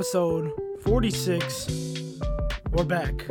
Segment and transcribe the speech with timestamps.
[0.00, 2.18] Episode 46.
[2.70, 3.22] We're back.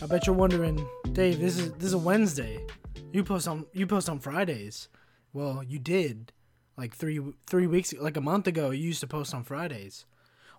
[0.00, 2.64] I bet you're wondering, Dave, this is this is a Wednesday.
[3.12, 4.88] You post on you post on Fridays.
[5.32, 6.32] Well, you did.
[6.76, 10.06] Like 3 3 weeks like a month ago, you used to post on Fridays.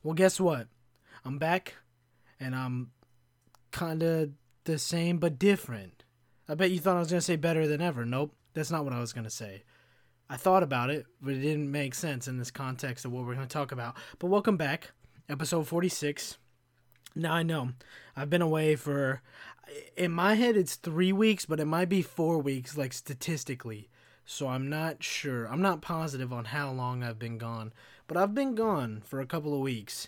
[0.04, 0.68] Well, guess what?
[1.24, 1.76] I'm back
[2.38, 2.92] and I'm
[3.72, 4.32] kind of
[4.66, 6.04] the same but different.
[6.50, 8.04] I bet you thought I was going to say better than ever.
[8.06, 9.64] Nope, that's not what I was going to say.
[10.30, 13.36] I thought about it, but it didn't make sense in this context of what we're
[13.36, 13.96] going to talk about.
[14.20, 14.92] But welcome back,
[15.30, 16.38] episode 46.
[17.16, 17.70] Now I know
[18.16, 19.22] I've been away for,
[19.96, 23.90] in my head, it's three weeks, but it might be four weeks, like statistically.
[24.26, 25.46] So I'm not sure.
[25.46, 27.74] I'm not positive on how long I've been gone,
[28.08, 30.08] but I've been gone for a couple of weeks.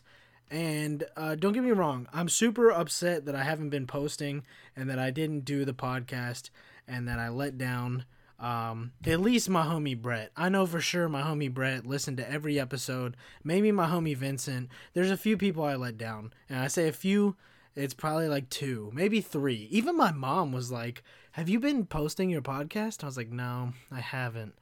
[0.49, 4.43] And uh, don't get me wrong, I'm super upset that I haven't been posting
[4.75, 6.49] and that I didn't do the podcast
[6.87, 8.05] and that I let down
[8.39, 10.31] um, at least my homie Brett.
[10.35, 13.15] I know for sure my homie Brett listened to every episode.
[13.43, 14.69] Maybe my homie Vincent.
[14.93, 16.33] There's a few people I let down.
[16.49, 17.37] And I say a few,
[17.75, 19.67] it's probably like two, maybe three.
[19.71, 21.01] Even my mom was like,
[21.33, 23.03] Have you been posting your podcast?
[23.03, 24.55] I was like, No, I haven't.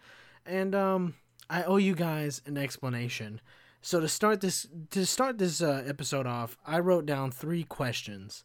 [0.46, 1.16] And um,
[1.50, 3.42] I owe you guys an explanation.
[3.82, 8.44] So to start this to start this uh, episode off, I wrote down three questions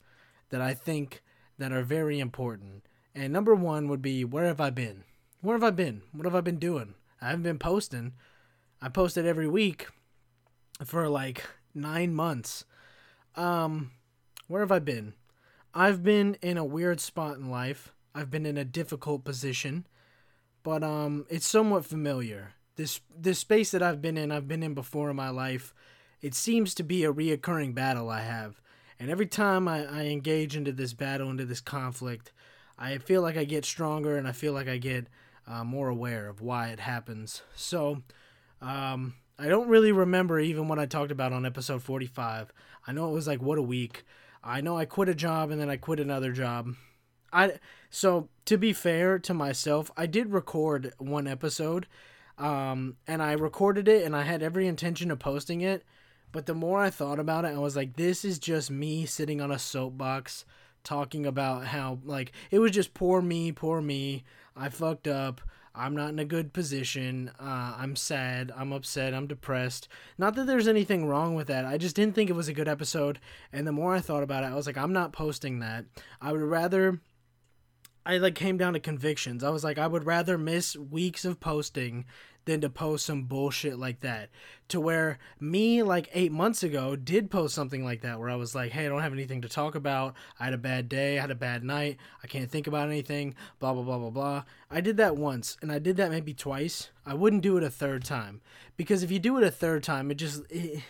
[0.50, 1.22] that I think
[1.58, 2.86] that are very important.
[3.14, 5.04] And number one would be, Where have I been?
[5.40, 6.02] Where have I been?
[6.12, 6.94] What have I been doing?
[7.20, 8.14] I haven't been posting.
[8.82, 9.86] I posted every week
[10.84, 11.44] for like
[11.74, 12.64] nine months.
[13.36, 13.92] Um,
[14.48, 15.14] where have I been?
[15.74, 17.92] I've been in a weird spot in life.
[18.14, 19.86] I've been in a difficult position,
[20.64, 22.54] but um, it's somewhat familiar.
[22.74, 25.72] This this space that I've been in, I've been in before in my life.
[26.20, 28.60] It seems to be a reoccurring battle I have,
[28.98, 32.32] and every time I, I engage into this battle, into this conflict,
[32.76, 35.06] I feel like I get stronger, and I feel like I get
[35.48, 37.42] uh, more aware of why it happens.
[37.54, 38.02] So,
[38.60, 42.52] um, I don't really remember even what I talked about on episode 45.
[42.86, 44.04] I know it was like, what a week.
[44.42, 46.74] I know I quit a job and then I quit another job.
[47.32, 47.58] I
[47.90, 51.86] so to be fair to myself, I did record one episode,
[52.38, 55.84] um, and I recorded it and I had every intention of posting it.
[56.30, 59.40] But the more I thought about it, I was like, this is just me sitting
[59.40, 60.44] on a soapbox
[60.84, 64.24] talking about how like it was just poor me, poor me.
[64.56, 65.40] I fucked up.
[65.74, 67.30] I'm not in a good position.
[67.38, 68.50] Uh, I'm sad.
[68.56, 69.14] I'm upset.
[69.14, 69.86] I'm depressed.
[70.18, 71.64] Not that there's anything wrong with that.
[71.64, 73.20] I just didn't think it was a good episode.
[73.52, 75.84] And the more I thought about it, I was like, I'm not posting that.
[76.20, 77.00] I would rather.
[78.04, 79.44] I like came down to convictions.
[79.44, 82.06] I was like, I would rather miss weeks of posting
[82.48, 84.30] than to post some bullshit like that.
[84.68, 88.54] To where me, like eight months ago, did post something like that where I was
[88.54, 90.14] like, hey, I don't have anything to talk about.
[90.40, 91.18] I had a bad day.
[91.18, 91.98] I had a bad night.
[92.24, 93.34] I can't think about anything.
[93.60, 94.44] Blah, blah, blah, blah, blah.
[94.70, 96.88] I did that once and I did that maybe twice.
[97.04, 98.40] I wouldn't do it a third time.
[98.78, 100.50] Because if you do it a third time, it just.
[100.50, 100.82] It,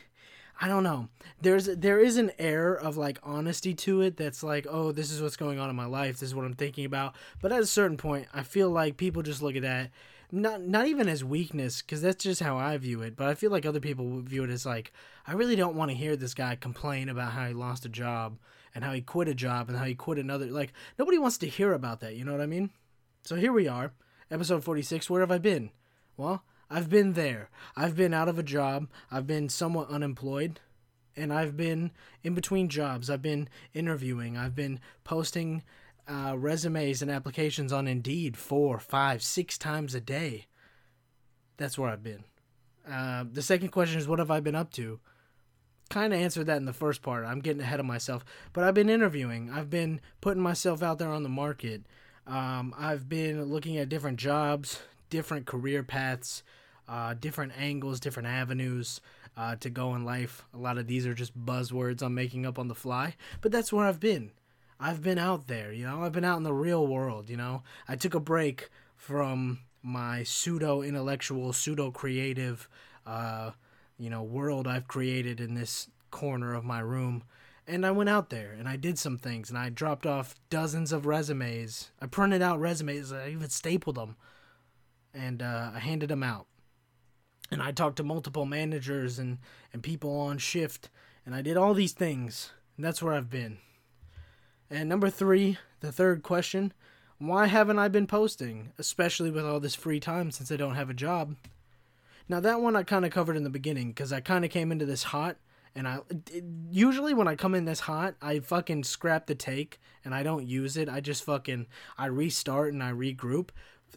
[0.61, 1.09] I don't know.
[1.41, 5.23] There's there is an air of like honesty to it that's like, oh, this is
[5.23, 6.19] what's going on in my life.
[6.19, 7.15] This is what I'm thinking about.
[7.41, 9.91] But at a certain point, I feel like people just look at that
[10.31, 13.17] not not even as weakness because that's just how I view it.
[13.17, 14.93] But I feel like other people view it as like
[15.27, 18.39] I really don't want to hear this guy complain about how he lost a job
[18.75, 20.47] and how he quit a job and how he quit another.
[20.47, 22.17] Like nobody wants to hear about that.
[22.17, 22.71] You know what I mean?
[23.25, 23.93] So here we are,
[24.31, 25.09] episode forty six.
[25.09, 25.71] Where have I been?
[26.17, 27.49] Well, I've been there.
[27.77, 28.89] I've been out of a job.
[29.11, 30.61] I've been somewhat unemployed.
[31.17, 31.91] And I've been
[32.23, 33.11] in between jobs.
[33.11, 34.37] I've been interviewing.
[34.37, 35.65] I've been posting
[36.09, 40.47] uh, resumes and applications on Indeed four, five, six times a day.
[41.57, 42.25] That's where I've been.
[42.91, 45.01] Uh, the second question is, what have I been up to?
[45.91, 47.25] Kind of answered that in the first part.
[47.25, 48.25] I'm getting ahead of myself.
[48.53, 51.83] But I've been interviewing, I've been putting myself out there on the market.
[52.27, 54.81] Um, I've been looking at different jobs,
[55.11, 56.43] different career paths,
[56.89, 59.01] uh, different angles, different avenues
[59.37, 60.45] uh, to go in life.
[60.55, 63.73] A lot of these are just buzzwords I'm making up on the fly, but that's
[63.73, 64.31] where I've been.
[64.81, 67.63] I've been out there, you know, I've been out in the real world, you know.
[67.89, 72.69] I took a break from my pseudo intellectual, pseudo creative,
[73.07, 73.53] uh,
[73.99, 77.25] you know, world I've created in this corner of my room.
[77.67, 80.93] And I went out there and I did some things and I dropped off dozens
[80.93, 81.91] of resumes.
[82.01, 84.17] I printed out resumes, I even stapled them
[85.13, 86.47] and uh, I handed them out.
[87.51, 89.39] And I talked to multiple managers and,
[89.73, 90.89] and people on shift
[91.27, 92.53] and I did all these things.
[92.77, 93.59] And that's where I've been.
[94.71, 96.73] And number three, the third question
[97.19, 100.89] why haven't I been posting, especially with all this free time since I don't have
[100.89, 101.35] a job?
[102.29, 104.71] Now, that one I kind of covered in the beginning because I kind of came
[104.71, 105.37] into this hot.
[105.75, 105.99] And I
[106.71, 110.47] usually when I come in this hot, I fucking scrap the take and I don't
[110.47, 110.89] use it.
[110.89, 111.67] I just fucking
[111.97, 113.51] I restart and I regroup.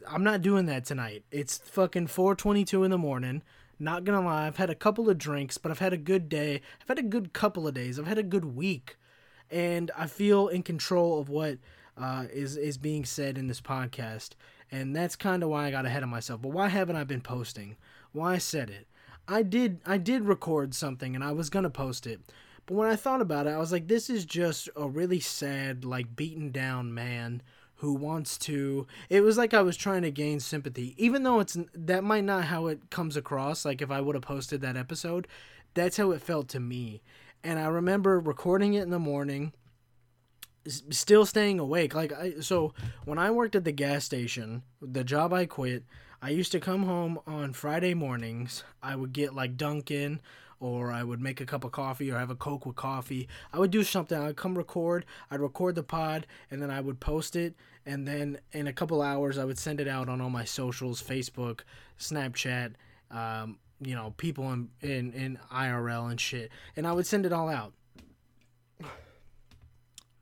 [0.08, 1.24] I'm not doing that tonight.
[1.32, 3.42] It's fucking 4:22 in the morning.
[3.80, 6.62] Not gonna lie, I've had a couple of drinks, but I've had a good day.
[6.82, 7.98] I've had a good couple of days.
[7.98, 8.98] I've had a good week,
[9.52, 11.58] and I feel in control of what
[11.98, 14.32] uh, is is being said in this podcast,
[14.72, 16.42] and that's kind of why I got ahead of myself.
[16.42, 17.76] But why haven't I been posting?
[18.12, 18.88] Why I said it?
[19.28, 22.22] I did I did record something, and I was gonna post it.
[22.66, 25.84] But when I thought about it, I was like, this is just a really sad,
[25.84, 27.42] like beaten down man
[27.82, 31.58] who wants to it was like i was trying to gain sympathy even though it's
[31.74, 35.28] that might not how it comes across like if i would have posted that episode
[35.74, 37.02] that's how it felt to me
[37.44, 39.54] and i remember recording it in the morning
[40.68, 42.74] still staying awake like I, so
[43.06, 45.84] when i worked at the gas station the job i quit
[46.22, 50.22] i used to come home on friday mornings i would get like dunkin
[50.62, 53.28] or I would make a cup of coffee or have a Coke with coffee.
[53.52, 54.18] I would do something.
[54.18, 57.56] I'd come record, I'd record the pod, and then I would post it.
[57.86, 61.02] And then in a couple hours, I would send it out on all my socials
[61.02, 61.62] Facebook,
[62.00, 62.74] Snapchat,
[63.10, 66.52] um, you know, people in, in, in IRL and shit.
[66.76, 67.74] And I would send it all out.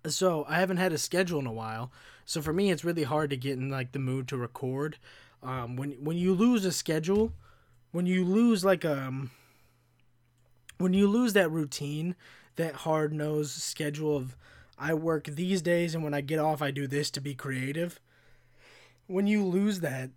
[0.07, 1.91] So I haven't had a schedule in a while.
[2.25, 4.97] So for me, it's really hard to get in like the mood to record.
[5.43, 7.33] Um, when when you lose a schedule,
[7.91, 9.31] when you lose like um
[10.77, 12.15] when you lose that routine,
[12.55, 14.35] that hard nosed schedule of
[14.77, 17.99] I work these days and when I get off I do this to be creative.
[19.07, 20.11] When you lose that,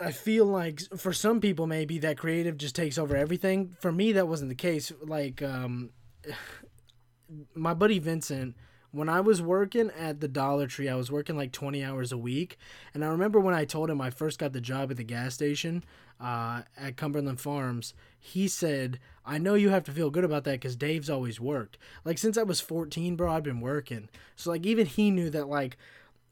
[0.00, 3.76] I feel like for some people maybe that creative just takes over everything.
[3.80, 4.92] For me that wasn't the case.
[5.02, 5.90] Like um
[7.54, 8.54] my buddy Vincent
[8.96, 12.18] when I was working at the Dollar Tree, I was working like 20 hours a
[12.18, 12.56] week.
[12.94, 15.34] And I remember when I told him I first got the job at the gas
[15.34, 15.84] station
[16.18, 20.52] uh, at Cumberland Farms, he said, I know you have to feel good about that
[20.52, 21.76] because Dave's always worked.
[22.06, 24.08] Like, since I was 14, bro, I've been working.
[24.34, 25.76] So, like, even he knew that, like,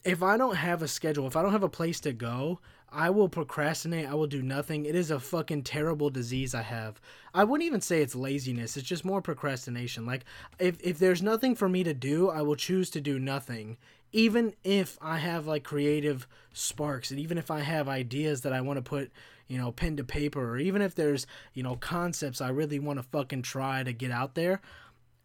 [0.03, 2.59] if I don't have a schedule, if I don't have a place to go,
[2.89, 4.07] I will procrastinate.
[4.07, 4.85] I will do nothing.
[4.85, 7.01] It is a fucking terrible disease I have.
[7.33, 8.77] I wouldn't even say it's laziness.
[8.77, 10.05] It's just more procrastination.
[10.05, 10.25] Like
[10.59, 13.77] if if there's nothing for me to do, I will choose to do nothing.
[14.11, 18.61] Even if I have like creative sparks and even if I have ideas that I
[18.61, 19.11] want to put,
[19.47, 22.99] you know, pen to paper or even if there's, you know, concepts I really want
[22.99, 24.61] to fucking try to get out there,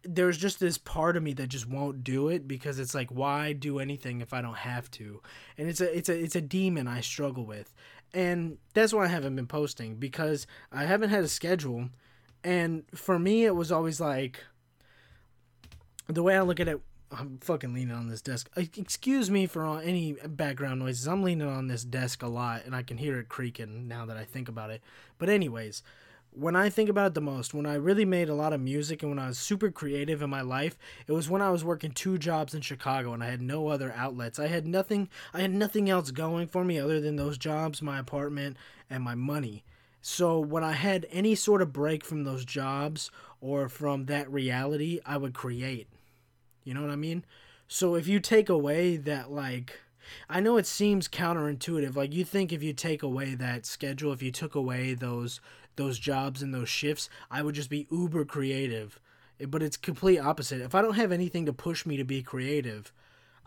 [0.03, 3.53] there's just this part of me that just won't do it because it's like why
[3.53, 5.21] do anything if I don't have to?
[5.57, 7.73] And it's a it's a it's a demon I struggle with.
[8.13, 11.89] And that's why I haven't been posting because I haven't had a schedule
[12.43, 14.43] and for me it was always like
[16.07, 16.81] the way I look at it
[17.11, 18.49] I'm fucking leaning on this desk.
[18.55, 21.07] Excuse me for any background noises.
[21.07, 24.17] I'm leaning on this desk a lot and I can hear it creaking now that
[24.17, 24.81] I think about it.
[25.17, 25.83] But anyways,
[26.33, 29.03] when I think about it the most, when I really made a lot of music
[29.03, 31.91] and when I was super creative in my life, it was when I was working
[31.91, 34.39] two jobs in Chicago and I had no other outlets.
[34.39, 37.99] I had nothing I had nothing else going for me other than those jobs, my
[37.99, 38.55] apartment,
[38.89, 39.63] and my money.
[40.01, 43.11] So when I had any sort of break from those jobs
[43.41, 45.87] or from that reality, I would create.
[46.63, 47.25] You know what I mean?
[47.67, 49.79] So if you take away that like
[50.29, 51.95] I know it seems counterintuitive.
[51.95, 55.39] Like you think if you take away that schedule, if you took away those
[55.81, 58.99] those jobs and those shifts, I would just be uber creative.
[59.47, 60.61] But it's complete opposite.
[60.61, 62.93] If I don't have anything to push me to be creative,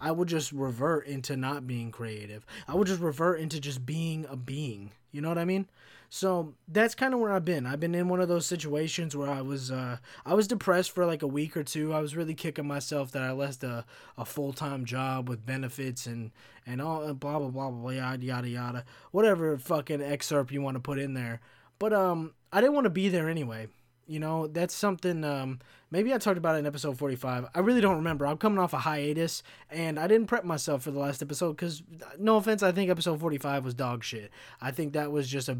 [0.00, 2.44] I would just revert into not being creative.
[2.66, 4.90] I would just revert into just being a being.
[5.12, 5.66] You know what I mean?
[6.10, 7.66] So that's kind of where I've been.
[7.66, 11.06] I've been in one of those situations where I was uh, I was depressed for
[11.06, 11.92] like a week or two.
[11.92, 13.84] I was really kicking myself that I left a,
[14.18, 16.30] a full time job with benefits and
[16.66, 20.80] and all blah blah blah blah yada yada yada whatever fucking excerpt you want to
[20.80, 21.40] put in there.
[21.78, 23.68] But um, I didn't want to be there anyway.
[24.06, 25.24] You know, that's something.
[25.24, 27.46] Um, maybe I talked about it in episode 45.
[27.54, 28.26] I really don't remember.
[28.26, 31.82] I'm coming off a hiatus, and I didn't prep myself for the last episode because,
[32.18, 34.30] no offense, I think episode 45 was dog shit.
[34.60, 35.58] I think that was just a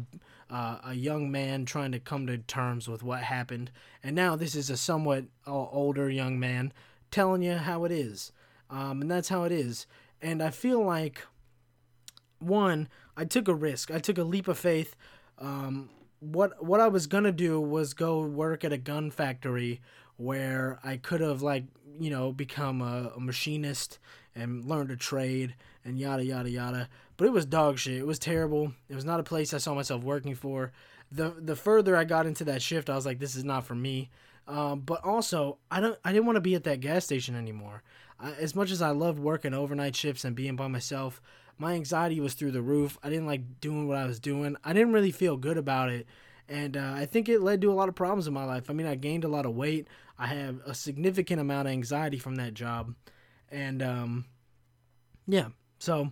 [0.49, 3.71] uh, a young man trying to come to terms with what happened,
[4.03, 6.71] and now this is a somewhat uh, older young man
[7.09, 8.31] telling you how it is,
[8.69, 9.87] um, and that's how it is.
[10.21, 11.23] And I feel like
[12.37, 13.89] one, I took a risk.
[13.89, 14.95] I took a leap of faith.
[15.39, 19.81] Um, what what I was gonna do was go work at a gun factory
[20.17, 21.65] where I could have like
[21.99, 23.99] you know become a, a, machinist
[24.35, 26.89] and learned a trade and yada yada yada.
[27.17, 27.97] But it was dog shit.
[27.97, 28.73] It was terrible.
[28.89, 30.71] It was not a place I saw myself working for.
[31.11, 33.75] the The further I got into that shift, I was like, this is not for
[33.75, 34.09] me.
[34.47, 35.97] Um, but also, I don't.
[36.03, 37.83] I didn't want to be at that gas station anymore.
[38.19, 41.21] I, as much as I loved working overnight shifts and being by myself,
[41.57, 42.97] my anxiety was through the roof.
[43.03, 44.55] I didn't like doing what I was doing.
[44.63, 46.05] I didn't really feel good about it.
[46.47, 48.69] And uh, I think it led to a lot of problems in my life.
[48.69, 49.87] I mean, I gained a lot of weight.
[50.19, 52.93] I have a significant amount of anxiety from that job.
[53.49, 54.25] And um,
[55.27, 55.47] yeah,
[55.79, 56.11] so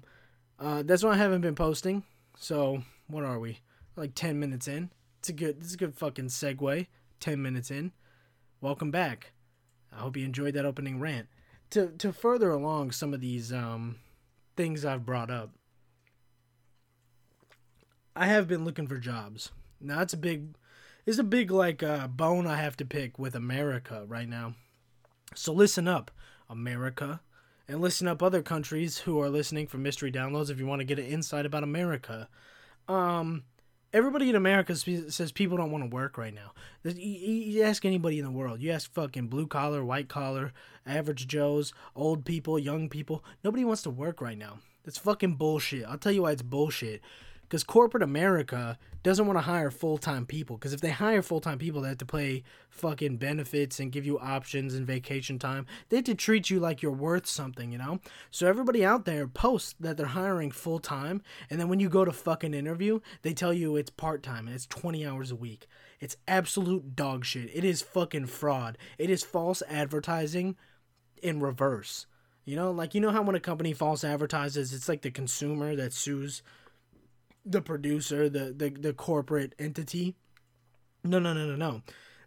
[0.59, 2.03] uh, that's why I haven't been posting.
[2.35, 3.59] So, what are we?
[3.95, 4.89] Like 10 minutes in?
[5.23, 6.85] it's a good, this is a good fucking segue.
[7.21, 7.93] Ten minutes in,
[8.59, 9.31] welcome back.
[9.89, 11.29] I hope you enjoyed that opening rant.
[11.69, 13.99] To to further along some of these um
[14.55, 15.51] things I've brought up.
[18.15, 19.51] I have been looking for jobs.
[19.81, 20.55] Now it's a big,
[21.05, 24.55] it's a big like uh, bone I have to pick with America right now.
[25.35, 26.11] So listen up,
[26.49, 27.21] America,
[27.67, 30.85] and listen up other countries who are listening for mystery downloads if you want to
[30.85, 32.29] get an insight about America.
[32.87, 33.43] Um,
[33.93, 36.51] everybody in America says people don't want to work right now.
[36.83, 40.51] You ask anybody in the world, you ask fucking blue collar, white collar,
[40.85, 44.57] average Joes, old people, young people, nobody wants to work right now.
[44.85, 45.85] It's fucking bullshit.
[45.85, 47.01] I'll tell you why it's bullshit
[47.53, 50.57] because corporate America doesn't want to hire full time people.
[50.57, 52.41] Because if they hire full time people, they have to pay
[52.71, 55.67] fucking benefits and give you options and vacation time.
[55.89, 57.99] They have to treat you like you're worth something, you know?
[58.31, 61.21] So everybody out there posts that they're hiring full time.
[61.47, 64.55] And then when you go to fucking interview, they tell you it's part time and
[64.55, 65.67] it's 20 hours a week.
[65.99, 67.51] It's absolute dog shit.
[67.53, 68.79] It is fucking fraud.
[68.97, 70.55] It is false advertising
[71.21, 72.07] in reverse.
[72.45, 75.75] You know, like you know how when a company false advertises, it's like the consumer
[75.75, 76.41] that sues
[77.45, 80.15] the producer, the, the the corporate entity.
[81.03, 81.81] No, no, no, no, no.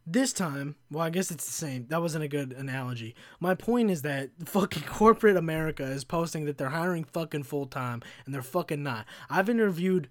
[0.09, 1.87] This time, well, I guess it's the same.
[1.89, 3.17] That wasn't a good analogy.
[3.41, 8.03] My point is that fucking corporate America is posting that they're hiring fucking full time
[8.25, 9.07] and they're fucking not.
[9.29, 10.09] I've interviewed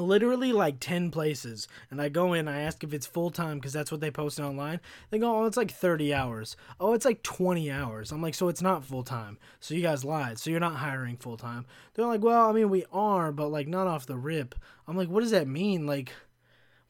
[0.00, 3.90] literally like 10 places and i go in i ask if it's full-time because that's
[3.90, 4.80] what they post online.
[5.10, 6.56] They go oh it's like 30 hours.
[6.80, 8.12] Oh it's like 20 hours.
[8.12, 9.38] I'm like so it's not full-time.
[9.60, 10.38] So you guys lied.
[10.38, 11.66] So you're not hiring full-time.
[11.94, 14.54] They're like well i mean we are but like not off the rip.
[14.86, 15.86] I'm like what does that mean?
[15.86, 16.12] Like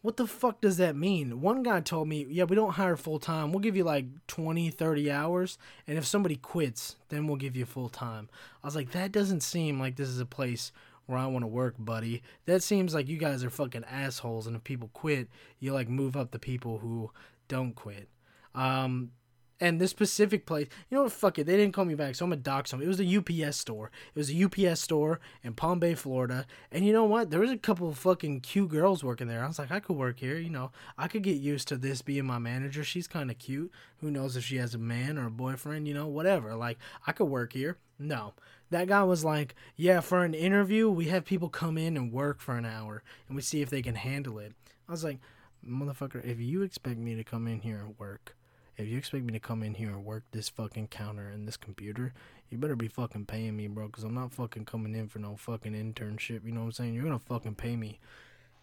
[0.01, 1.41] what the fuck does that mean?
[1.41, 3.53] One guy told me yeah we don't hire full-time.
[3.53, 7.65] We'll give you like 20 30 hours and if somebody quits then we'll give you
[7.65, 8.29] full-time.
[8.63, 10.73] I was like that doesn't seem like this is a place
[11.09, 12.23] where I want to work, buddy.
[12.45, 16.17] That seems like you guys are fucking assholes, and if people quit, you like move
[16.17, 17.11] up the people who
[17.49, 18.11] don't quit.
[18.55, 19.13] Um,
[19.59, 21.13] and this specific place, you know what?
[21.13, 21.45] Fuck it.
[21.45, 22.83] They didn't call me back, so I'm gonna dox them.
[22.83, 23.91] It was a UPS store.
[24.15, 26.47] It was a UPS store in Palm Bay, Florida.
[26.71, 27.31] And you know what?
[27.31, 29.43] There was a couple of fucking cute girls working there.
[29.43, 30.37] I was like, I could work here.
[30.37, 32.85] You know, I could get used to this being my manager.
[32.85, 33.73] She's kind of cute.
[33.97, 35.89] Who knows if she has a man or a boyfriend?
[35.89, 36.55] You know, whatever.
[36.55, 37.79] Like, I could work here.
[37.99, 38.35] No,
[38.71, 42.41] that guy was like, Yeah, for an interview, we have people come in and work
[42.41, 44.53] for an hour and we see if they can handle it.
[44.89, 45.19] I was like,
[45.67, 48.37] Motherfucker, if you expect me to come in here and work,
[48.77, 51.57] if you expect me to come in here and work this fucking counter and this
[51.57, 52.13] computer,
[52.49, 55.35] you better be fucking paying me, bro, because I'm not fucking coming in for no
[55.35, 56.45] fucking internship.
[56.47, 56.95] You know what I'm saying?
[56.95, 57.99] You're gonna fucking pay me.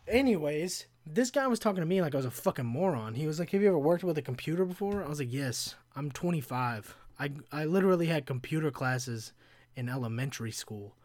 [0.07, 3.15] Anyways, this guy was talking to me like I was a fucking moron.
[3.15, 5.03] He was like, Have you ever worked with a computer before?
[5.03, 6.95] I was like, Yes, I'm 25.
[7.19, 9.33] I, I literally had computer classes
[9.75, 10.95] in elementary school.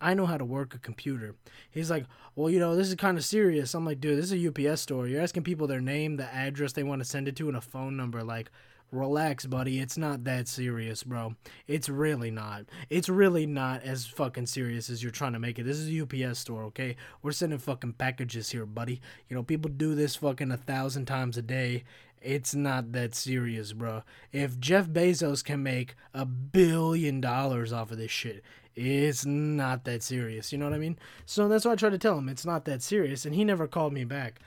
[0.00, 1.34] I know how to work a computer.
[1.70, 3.74] He's like, well, you know, this is kind of serious.
[3.74, 5.06] I'm like, dude, this is a UPS store.
[5.06, 7.60] You're asking people their name, the address they want to send it to, and a
[7.60, 8.22] phone number.
[8.22, 8.50] Like,
[8.94, 9.80] relax, buddy.
[9.80, 11.34] It's not that serious, bro.
[11.66, 12.64] It's really not.
[12.88, 15.64] It's really not as fucking serious as you're trying to make it.
[15.64, 16.96] This is a UPS store, okay?
[17.22, 19.00] We're sending fucking packages here, buddy.
[19.28, 21.84] You know, people do this fucking a thousand times a day,
[22.24, 24.02] it's not that serious, bro.
[24.32, 28.42] If Jeff Bezos can make a billion dollars off of this shit,
[28.74, 30.50] it's not that serious.
[30.50, 30.98] You know what I mean?
[31.26, 33.68] So that's why I tried to tell him it's not that serious, and he never
[33.68, 34.40] called me back.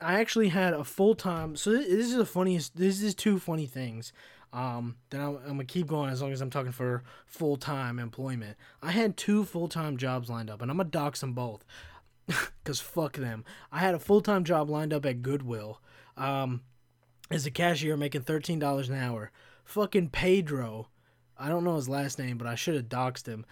[0.00, 1.56] I actually had a full time.
[1.56, 2.76] So this is the funniest.
[2.76, 4.12] This is two funny things.
[4.52, 7.98] Um, then I'm, I'm gonna keep going as long as I'm talking for full time
[7.98, 8.56] employment.
[8.82, 11.64] I had two full time jobs lined up, and I'm gonna dox them both,
[12.64, 13.44] cause fuck them.
[13.70, 15.80] I had a full time job lined up at Goodwill.
[16.16, 16.62] Um,
[17.30, 19.30] is a cashier making $13 an hour.
[19.64, 20.88] Fucking Pedro
[21.40, 23.46] I don't know his last name, but I should have doxed him.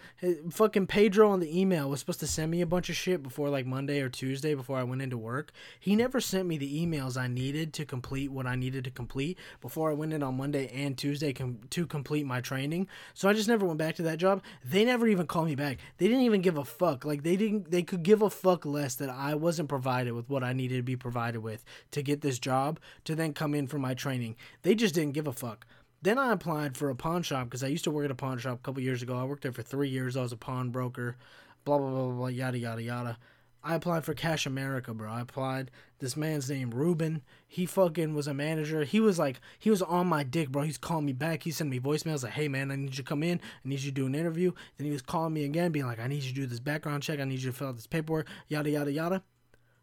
[0.50, 3.48] Fucking Pedro on the email was supposed to send me a bunch of shit before
[3.48, 5.52] like Monday or Tuesday before I went into work.
[5.80, 9.38] He never sent me the emails I needed to complete what I needed to complete
[9.62, 12.88] before I went in on Monday and Tuesday com- to complete my training.
[13.14, 14.42] So I just never went back to that job.
[14.62, 15.78] They never even called me back.
[15.96, 17.06] They didn't even give a fuck.
[17.06, 20.44] Like they didn't they could give a fuck less that I wasn't provided with what
[20.44, 23.78] I needed to be provided with to get this job to then come in for
[23.78, 24.36] my training.
[24.62, 25.66] They just didn't give a fuck.
[26.00, 28.38] Then I applied for a pawn shop because I used to work at a pawn
[28.38, 29.16] shop a couple years ago.
[29.16, 30.16] I worked there for three years.
[30.16, 31.16] I was a pawnbroker,
[31.64, 33.18] blah, blah, blah, blah, yada, yada, yada.
[33.64, 35.10] I applied for Cash America, bro.
[35.10, 35.72] I applied.
[35.98, 37.22] This man's name Ruben.
[37.46, 38.84] He fucking was a manager.
[38.84, 40.62] He was like, he was on my dick, bro.
[40.62, 41.42] He's calling me back.
[41.42, 43.40] He sent me voicemails like, "Hey man, I need you to come in.
[43.64, 45.98] I need you to do an interview." Then he was calling me again, being like,
[45.98, 47.18] "I need you to do this background check.
[47.18, 49.22] I need you to fill out this paperwork." Yada yada yada.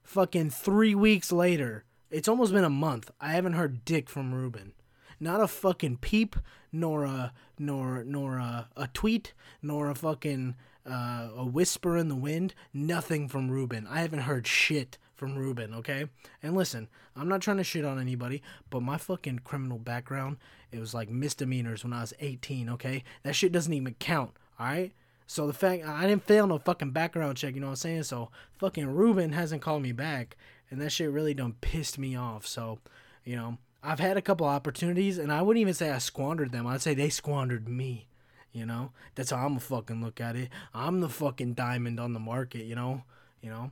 [0.03, 3.11] Fucking three weeks later, it's almost been a month.
[3.19, 4.73] I haven't heard dick from Ruben.
[5.19, 6.35] Not a fucking peep,
[6.71, 10.55] nor a nor nor a, a tweet, nor a fucking
[10.89, 12.53] uh, a whisper in the wind.
[12.73, 13.87] Nothing from Ruben.
[13.87, 16.05] I haven't heard shit from Ruben, okay?
[16.43, 20.37] And listen, I'm not trying to shit on anybody, but my fucking criminal background,
[20.71, 23.03] it was like misdemeanors when I was 18, okay?
[23.23, 24.91] That shit doesn't even count, alright?
[25.27, 28.03] So the fact I didn't fail no fucking background check, you know what I'm saying?
[28.03, 28.29] So
[28.59, 30.37] fucking Ruben hasn't called me back,
[30.69, 32.45] and that shit really done pissed me off.
[32.45, 32.79] So,
[33.23, 36.65] you know, I've had a couple opportunities, and I wouldn't even say I squandered them.
[36.65, 38.07] I'd say they squandered me.
[38.51, 40.49] You know, that's how I'm a fucking look at it.
[40.73, 42.65] I'm the fucking diamond on the market.
[42.65, 43.03] You know,
[43.41, 43.71] you know,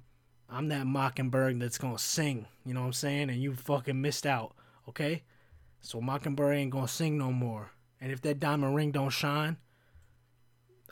[0.49, 2.45] I'm that mockingbird that's gonna sing.
[2.65, 3.29] You know what I'm saying?
[3.29, 4.53] And you fucking missed out.
[4.87, 5.23] Okay,
[5.81, 7.71] so mockingbird ain't gonna sing no more.
[7.99, 9.57] And if that diamond ring don't shine,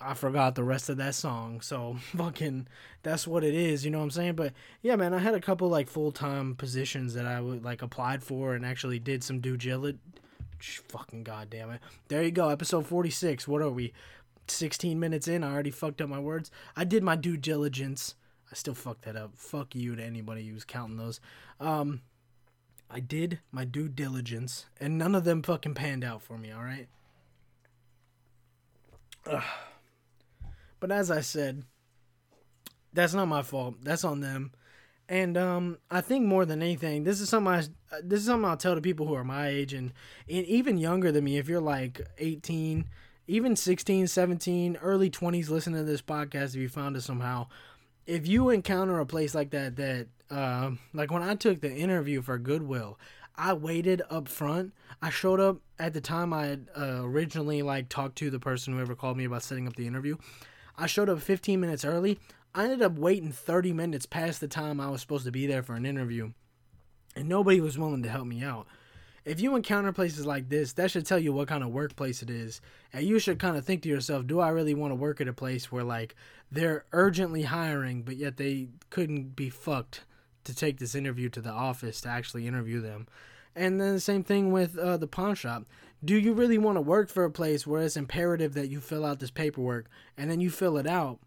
[0.01, 1.61] I forgot the rest of that song.
[1.61, 2.67] So fucking
[3.03, 4.35] that's what it is, you know what I'm saying?
[4.35, 7.81] But yeah, man, I had a couple like full time positions that I would like
[7.81, 9.99] applied for and actually did some due diligence.
[10.89, 11.81] Fucking goddamn it!
[12.07, 13.47] There you go, episode 46.
[13.47, 13.93] What are we?
[14.47, 15.43] 16 minutes in.
[15.43, 16.51] I already fucked up my words.
[16.75, 18.15] I did my due diligence.
[18.51, 19.31] I still fucked that up.
[19.35, 21.19] Fuck you to anybody who's counting those.
[21.59, 22.01] Um,
[22.89, 26.51] I did my due diligence, and none of them fucking panned out for me.
[26.51, 26.87] All right.
[29.25, 29.43] Ugh.
[30.81, 31.63] But as I said,
[32.91, 33.75] that's not my fault.
[33.81, 34.51] That's on them.
[35.07, 37.63] And um, I think more than anything, this is something I
[38.03, 39.93] this is something I'll tell to people who are my age and,
[40.29, 41.37] and even younger than me.
[41.37, 42.85] If you're like 18,
[43.27, 47.47] even 16, 17, early 20s, listening to this podcast, if you found it somehow,
[48.05, 52.21] if you encounter a place like that, that uh, like when I took the interview
[52.21, 52.97] for Goodwill,
[53.35, 54.73] I waited up front.
[55.01, 58.73] I showed up at the time I had uh, originally like talked to the person
[58.73, 60.15] who ever called me about setting up the interview.
[60.81, 62.17] I showed up 15 minutes early.
[62.55, 65.61] I ended up waiting 30 minutes past the time I was supposed to be there
[65.61, 66.31] for an interview.
[67.15, 68.65] And nobody was willing to help me out.
[69.23, 72.31] If you encounter places like this, that should tell you what kind of workplace it
[72.31, 72.61] is.
[72.91, 75.27] And you should kind of think to yourself, do I really want to work at
[75.27, 76.15] a place where like
[76.51, 80.05] they're urgently hiring, but yet they couldn't be fucked
[80.45, 83.07] to take this interview to the office to actually interview them?
[83.55, 85.65] And then the same thing with uh, the pawn shop
[86.03, 89.05] do you really want to work for a place where it's imperative that you fill
[89.05, 89.87] out this paperwork
[90.17, 91.19] and then you fill it out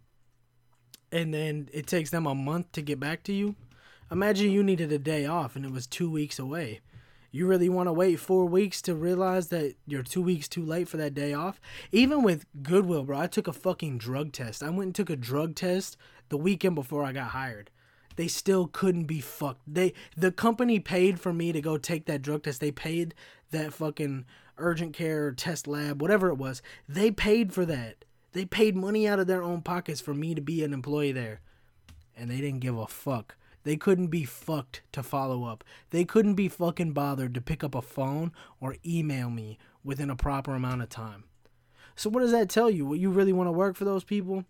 [1.13, 3.55] and then it takes them a month to get back to you?
[4.11, 6.81] Imagine you needed a day off and it was two weeks away.
[7.31, 10.89] You really want to wait four weeks to realize that you're two weeks too late
[10.89, 11.61] for that day off?
[11.91, 14.63] Even with Goodwill, bro, I took a fucking drug test.
[14.63, 15.97] I went and took a drug test
[16.29, 17.71] the weekend before I got hired.
[18.17, 19.63] They still couldn't be fucked.
[19.67, 22.61] They the company paid for me to go take that drug test.
[22.61, 23.15] They paid
[23.51, 24.27] that fucking
[24.59, 26.63] urgent care test lab, whatever it was.
[26.89, 28.05] They paid for that.
[28.33, 31.41] They paid money out of their own pockets for me to be an employee there.
[32.17, 33.37] And they didn't give a fuck.
[33.65, 35.65] They couldn't be fucked to follow up.
[35.91, 40.17] They couldn't be fucking bothered to pick up a phone or email me within a
[40.17, 41.25] proper amount of time.
[41.97, 42.85] So what does that tell you?
[42.85, 44.45] What you really want to work for those people?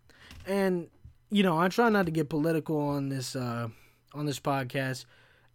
[0.46, 0.88] And
[1.30, 3.68] you know, I try not to get political on this uh
[4.14, 5.04] on this podcast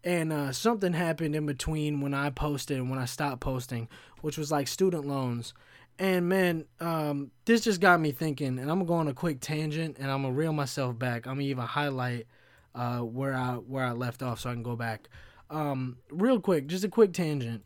[0.04, 3.88] and uh, something happened in between when I posted and when I stopped posting,
[4.22, 5.54] which was like student loans.
[5.98, 9.42] And man, um, this just got me thinking, and I'm gonna go on a quick
[9.42, 11.28] tangent, and I'm gonna reel myself back.
[11.28, 12.28] I'm gonna even highlight
[12.74, 15.10] uh, where I where I left off, so I can go back.
[15.50, 17.64] Um, real quick, just a quick tangent.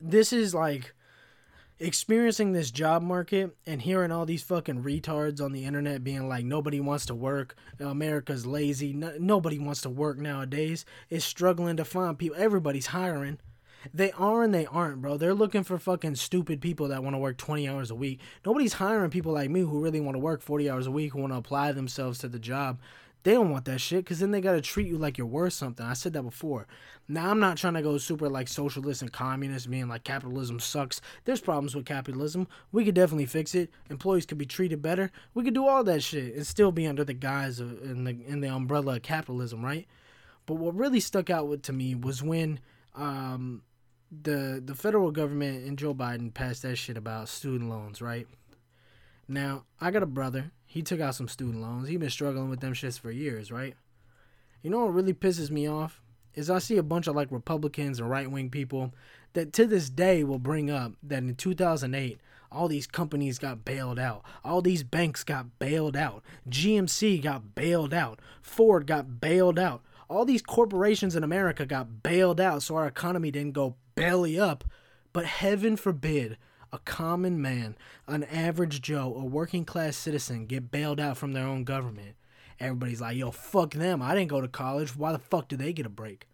[0.00, 0.94] This is like
[1.80, 6.44] experiencing this job market and hearing all these fucking retards on the internet being like
[6.44, 7.56] nobody wants to work.
[7.80, 8.92] America's lazy.
[8.92, 10.84] No, nobody wants to work nowadays.
[11.08, 12.36] Is struggling to find people.
[12.38, 13.38] Everybody's hiring.
[13.94, 15.16] They are and they aren't bro.
[15.16, 18.20] They're looking for fucking stupid people that want to work 20 hours a week.
[18.44, 21.20] Nobody's hiring people like me who really want to work 40 hours a week who
[21.20, 22.78] want to apply themselves to the job
[23.22, 25.52] they don't want that shit because then they got to treat you like you're worth
[25.52, 25.84] something.
[25.84, 26.66] I said that before.
[27.06, 31.00] Now, I'm not trying to go super like socialist and communist, being like capitalism sucks.
[31.24, 32.48] There's problems with capitalism.
[32.72, 33.70] We could definitely fix it.
[33.90, 35.10] Employees could be treated better.
[35.34, 38.16] We could do all that shit and still be under the guise of in the
[38.26, 39.86] in the umbrella of capitalism, right?
[40.46, 42.60] But what really stuck out with, to me was when
[42.94, 43.62] um,
[44.10, 48.26] the the federal government and Joe Biden passed that shit about student loans, right?
[49.28, 51.88] Now, I got a brother he took out some student loans.
[51.88, 53.74] He been struggling with them shits for years, right?
[54.62, 56.00] You know what really pisses me off
[56.32, 58.94] is I see a bunch of like Republicans and right wing people
[59.32, 62.20] that to this day will bring up that in 2008
[62.52, 64.22] all these companies got bailed out.
[64.44, 66.22] All these banks got bailed out.
[66.48, 68.20] GMC got bailed out.
[68.40, 69.82] Ford got bailed out.
[70.08, 74.62] All these corporations in America got bailed out so our economy didn't go belly up.
[75.12, 76.38] But heaven forbid
[76.72, 81.46] a common man, an average Joe, a working class citizen get bailed out from their
[81.46, 82.16] own government.
[82.58, 84.02] Everybody's like, yo, fuck them.
[84.02, 84.94] I didn't go to college.
[84.96, 86.26] Why the fuck do they get a break?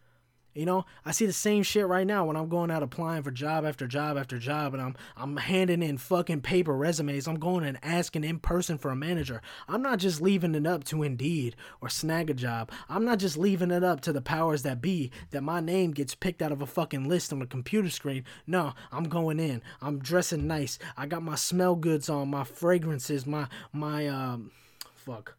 [0.56, 3.30] You know, I see the same shit right now when I'm going out applying for
[3.30, 7.28] job after job after job and I'm I'm handing in fucking paper resumes.
[7.28, 9.42] I'm going and asking in person for a manager.
[9.68, 12.70] I'm not just leaving it up to Indeed or Snagajob.
[12.88, 16.14] I'm not just leaving it up to the powers that be that my name gets
[16.14, 18.24] picked out of a fucking list on a computer screen.
[18.46, 19.60] No, I'm going in.
[19.82, 20.78] I'm dressing nice.
[20.96, 24.52] I got my smell goods on, my fragrances, my my um
[24.94, 25.36] fuck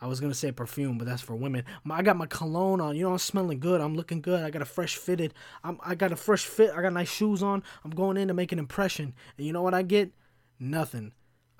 [0.00, 1.64] I was gonna say perfume, but that's for women.
[1.90, 2.96] I got my cologne on.
[2.96, 3.80] You know, I'm smelling good.
[3.80, 4.42] I'm looking good.
[4.42, 5.34] I got a fresh fitted.
[5.62, 6.72] I'm, I got a fresh fit.
[6.74, 7.62] I got nice shoes on.
[7.84, 9.14] I'm going in to make an impression.
[9.36, 10.12] And you know what I get?
[10.58, 11.12] Nothing.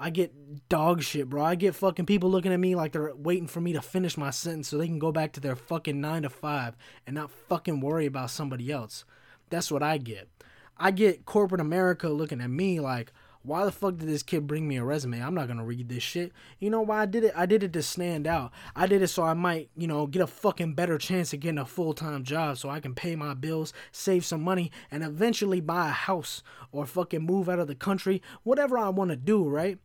[0.02, 1.44] I get dog shit, bro.
[1.44, 4.30] I get fucking people looking at me like they're waiting for me to finish my
[4.30, 6.74] sentence so they can go back to their fucking nine to five
[7.06, 9.04] and not fucking worry about somebody else.
[9.50, 10.30] That's what I get.
[10.78, 14.68] I get corporate America looking at me like, why the fuck did this kid bring
[14.68, 15.22] me a resume?
[15.22, 16.32] I'm not gonna read this shit.
[16.58, 17.32] You know why I did it?
[17.34, 18.52] I did it to stand out.
[18.76, 21.58] I did it so I might, you know, get a fucking better chance of getting
[21.58, 25.60] a full time job so I can pay my bills, save some money, and eventually
[25.60, 28.20] buy a house or fucking move out of the country.
[28.42, 29.78] Whatever I wanna do, right?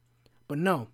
[0.50, 0.90] But no.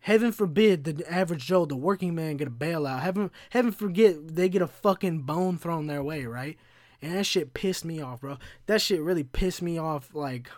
[0.00, 3.00] Heaven forbid the average Joe, the working man, get a bailout.
[3.00, 6.56] Heaven, heaven forget they get a fucking bone thrown their way, right?
[7.02, 8.38] And that shit pissed me off, bro.
[8.66, 10.48] That shit really pissed me off, like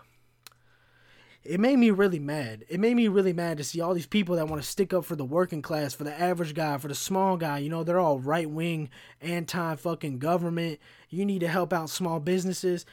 [1.42, 2.64] it made me really mad.
[2.68, 5.06] It made me really mad to see all these people that want to stick up
[5.06, 7.58] for the working class, for the average guy, for the small guy.
[7.58, 8.90] You know, they're all right wing,
[9.22, 10.80] anti fucking government.
[11.08, 12.84] You need to help out small businesses.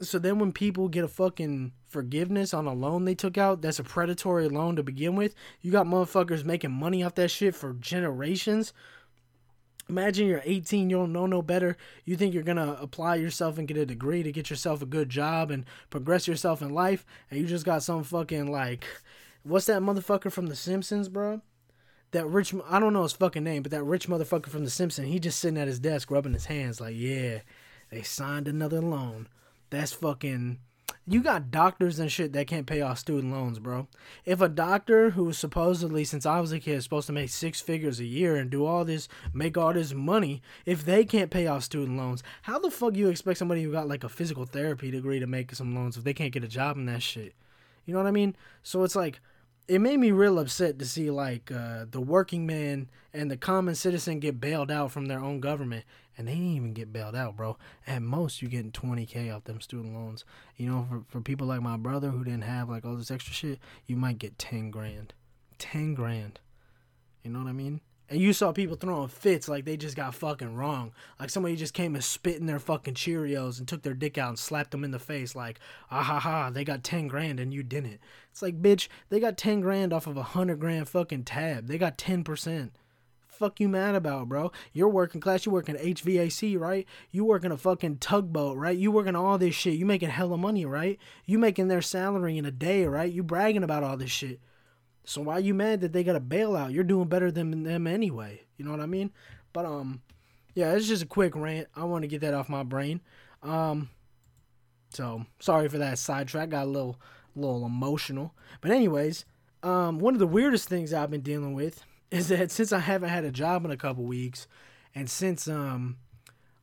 [0.00, 3.78] So then when people get a fucking forgiveness on a loan they took out, that's
[3.78, 7.74] a predatory loan to begin with, you got motherfuckers making money off that shit for
[7.74, 8.72] generations.
[9.88, 11.76] Imagine you're 18, you don't know no better.
[12.04, 15.08] You think you're gonna apply yourself and get a degree to get yourself a good
[15.08, 18.84] job and progress yourself in life, and you just got some fucking like,
[19.42, 21.42] what's that motherfucker from The Simpsons, bro?
[22.12, 25.08] That rich, I don't know his fucking name, but that rich motherfucker from The Simpsons,
[25.08, 27.40] he just sitting at his desk rubbing his hands like, yeah,
[27.90, 29.28] they signed another loan.
[29.70, 30.58] That's fucking
[31.06, 33.88] you got doctors and shit that can't pay off student loans, bro.
[34.24, 38.00] If a doctor who supposedly, since I was a kid, supposed to make six figures
[38.00, 41.64] a year and do all this, make all this money, if they can't pay off
[41.64, 45.20] student loans, how the fuck you expect somebody who got like a physical therapy degree
[45.20, 47.34] to make some loans if they can't get a job in that shit?
[47.84, 48.36] You know what I mean?
[48.62, 49.20] So it's like,
[49.68, 53.74] it made me real upset to see like uh, the working man and the common
[53.74, 55.84] citizen get bailed out from their own government
[56.16, 59.60] and they didn't even get bailed out bro at most you're getting 20k off them
[59.60, 60.24] student loans
[60.56, 63.32] you know for, for people like my brother who didn't have like all this extra
[63.32, 65.14] shit you might get 10 grand
[65.58, 66.40] 10 grand
[67.22, 67.80] you know what i mean
[68.12, 70.92] and you saw people throwing fits like they just got fucking wrong.
[71.18, 74.28] Like somebody just came and spit in their fucking Cheerios and took their dick out
[74.28, 75.34] and slapped them in the face.
[75.34, 75.58] Like,
[75.90, 78.00] ah ha ha, they got 10 grand and you didn't.
[78.30, 81.68] It's like, bitch, they got 10 grand off of a 100 grand fucking tab.
[81.68, 82.72] They got 10%.
[83.32, 84.52] Fuck you mad about, bro?
[84.74, 85.46] You're working class.
[85.46, 86.86] You working HVAC, right?
[87.10, 88.76] You working a fucking tugboat, right?
[88.76, 89.74] You working all this shit.
[89.74, 90.98] You making hella money, right?
[91.24, 93.10] You making their salary in a day, right?
[93.10, 94.38] You bragging about all this shit.
[95.04, 96.74] So why you mad that they got a bailout?
[96.74, 98.42] You're doing better than them anyway.
[98.58, 99.10] You know what I mean?
[99.54, 100.02] But um,
[100.54, 101.68] yeah, it's just a quick rant.
[101.74, 103.00] I want to get that off my brain.
[103.42, 103.88] Um,
[104.90, 106.50] so sorry for that sidetrack.
[106.50, 107.00] Got a little,
[107.34, 108.34] little emotional.
[108.60, 109.24] But anyways,
[109.62, 111.82] um, one of the weirdest things I've been dealing with
[112.12, 114.46] is that since I haven't had a job in a couple weeks,
[114.94, 115.96] and since um,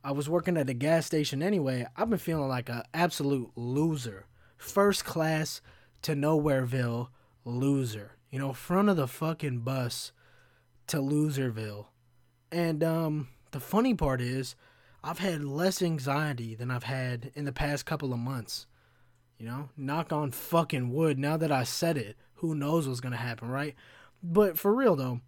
[0.02, 4.26] I was working at a gas station anyway, I've been feeling like an absolute loser.
[4.56, 5.60] First class
[6.02, 7.08] to Nowhereville
[7.44, 10.12] loser you know, front of the fucking bus
[10.86, 11.86] to Loserville.
[12.50, 14.54] And um the funny part is
[15.02, 18.66] I've had less anxiety than I've had in the past couple of months.
[19.38, 21.18] You know, knock on fucking wood.
[21.18, 23.74] Now that I said it, who knows what's to happen, right?
[24.22, 25.20] But for real though,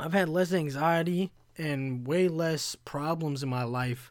[0.00, 4.10] I've had less anxiety and way less problems in my life.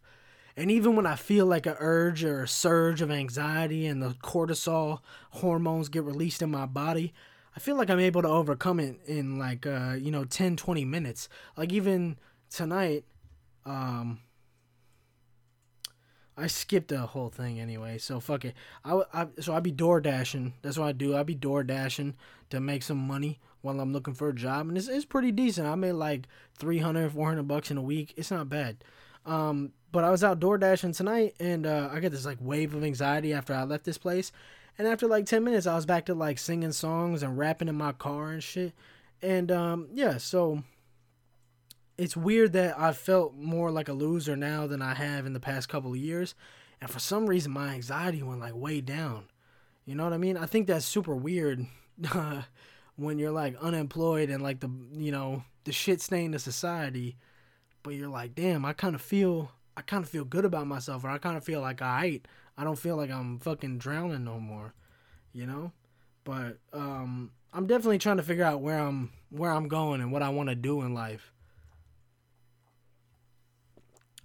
[0.56, 4.10] And even when I feel like a urge or a surge of anxiety and the
[4.22, 5.00] cortisol
[5.32, 7.14] hormones get released in my body,
[7.56, 10.86] I feel like I'm able to overcome it in like uh, you know 10 20
[10.86, 11.30] minutes.
[11.58, 12.18] Like even
[12.50, 13.06] tonight
[13.66, 14.20] um
[16.38, 18.54] I skipped the whole thing anyway, so fuck it.
[18.86, 20.54] I, I so I'd be door dashing.
[20.62, 21.16] That's what I do.
[21.16, 22.16] I'd be door dashing
[22.50, 25.68] to make some money while I'm looking for a job, and it's it's pretty decent.
[25.68, 28.14] I made like 300, 400 bucks in a week.
[28.18, 28.84] It's not bad.
[29.26, 32.74] Um, but I was out door dashing tonight, and uh, I got this like wave
[32.74, 34.32] of anxiety after I left this place,
[34.78, 37.76] and after like 10 minutes, I was back to like singing songs and rapping in
[37.76, 38.74] my car and shit.
[39.22, 40.64] And um, yeah, so
[41.98, 45.40] it's weird that I felt more like a loser now than I have in the
[45.40, 46.34] past couple of years.
[46.80, 49.26] And for some reason, my anxiety went like way down.
[49.86, 50.38] You know what I mean?
[50.38, 51.66] I think that's super weird
[53.00, 57.18] when you're like unemployed and like the, you know, the shit stain of society.
[57.82, 61.06] But you're like, damn, I kind of feel I kind of feel good about myself,
[61.06, 62.20] or I kind of feel like I
[62.58, 64.74] I don't feel like I'm fucking drowning no more,
[65.32, 65.72] you know.
[66.26, 70.22] But um, I'm definitely trying to figure out where I'm where I'm going and what
[70.22, 71.32] I want to do in life.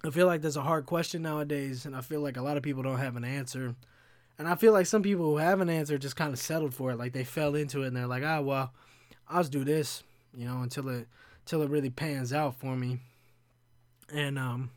[0.03, 2.63] I feel like there's a hard question nowadays, and I feel like a lot of
[2.63, 3.75] people don't have an answer.
[4.37, 6.91] And I feel like some people who have an answer just kind of settled for
[6.91, 8.73] it, like they fell into it and they're like, ah, well,
[9.29, 10.03] I'll just do this,
[10.35, 11.07] you know, until it
[11.45, 12.99] until it really pans out for me.
[14.11, 14.71] And um,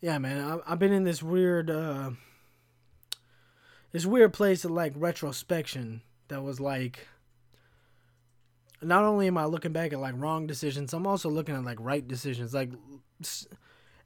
[0.00, 2.10] yeah, man, I, I've been in this weird uh,
[3.92, 7.06] this weird place of like retrospection that was like
[8.80, 11.78] not only am I looking back at like wrong decisions, I'm also looking at like
[11.80, 12.54] right decisions.
[12.54, 12.70] Like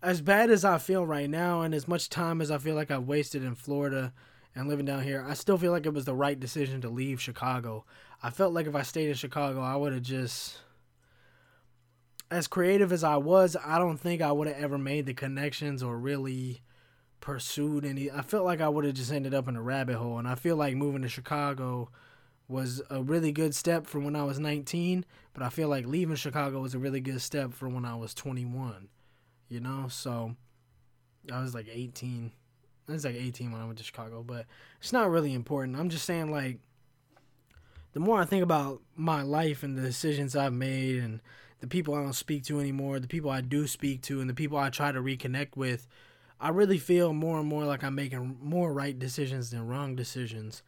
[0.02, 2.90] as bad as I feel right now and as much time as I feel like
[2.90, 4.12] I've wasted in Florida
[4.54, 7.20] and living down here, I still feel like it was the right decision to leave
[7.20, 7.84] Chicago.
[8.22, 10.58] I felt like if I stayed in Chicago, I would have just
[12.30, 15.82] as creative as I was, I don't think I would have ever made the connections
[15.82, 16.62] or really
[17.20, 18.10] pursued any.
[18.10, 20.34] I felt like I would have just ended up in a rabbit hole, and I
[20.34, 21.90] feel like moving to Chicago
[22.48, 26.16] was a really good step for when I was 19, but I feel like leaving
[26.16, 28.88] Chicago was a really good step for when I was 21.
[29.48, 30.34] You know, so
[31.30, 32.32] I was like 18.
[32.92, 34.46] I was like 18 when I went to Chicago, but
[34.80, 35.78] it's not really important.
[35.78, 36.58] I'm just saying like
[37.92, 41.20] the more I think about my life and the decisions I've made and
[41.60, 44.34] the people I don't speak to anymore, the people I do speak to, and the
[44.34, 45.86] people I try to reconnect with,
[46.40, 50.62] I really feel more and more like I'm making more right decisions than wrong decisions.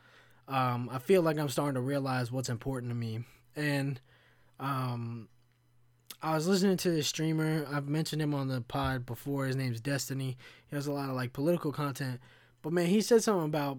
[0.47, 3.25] Um, I feel like I'm starting to realize what's important to me.
[3.57, 4.01] And
[4.61, 5.29] um,
[6.25, 7.67] I was listening to this streamer.
[7.71, 9.45] I've mentioned him on the pod before.
[9.45, 10.39] His name's Destiny.
[10.67, 12.19] He has a lot of like political content.
[12.63, 13.77] But man, he said something about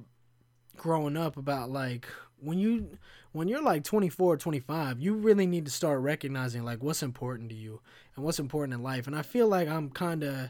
[0.77, 2.05] growing up about like
[2.39, 2.99] when you
[3.31, 7.55] when you're like 24 25 you really need to start recognizing like what's important to
[7.55, 7.79] you
[8.13, 10.49] and what's important in life and i feel like i'm kind of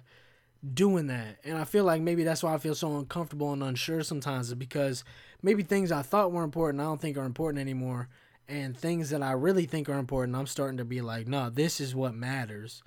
[0.73, 4.01] doing that and i feel like maybe that's why i feel so uncomfortable and unsure
[4.01, 5.03] sometimes is because
[5.43, 8.09] maybe things i thought were important i don't think are important anymore
[8.47, 11.79] and things that i really think are important i'm starting to be like no this
[11.79, 12.83] is what matters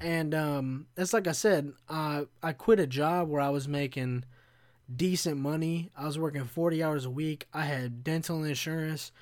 [0.00, 4.24] and um it's like i said I i quit a job where i was making
[4.94, 5.90] decent money.
[5.96, 7.46] I was working 40 hours a week.
[7.52, 9.12] I had dental insurance,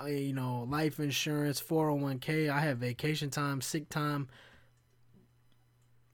[0.00, 2.48] uh, you know, life insurance, 401k.
[2.50, 4.28] I had vacation time, sick time.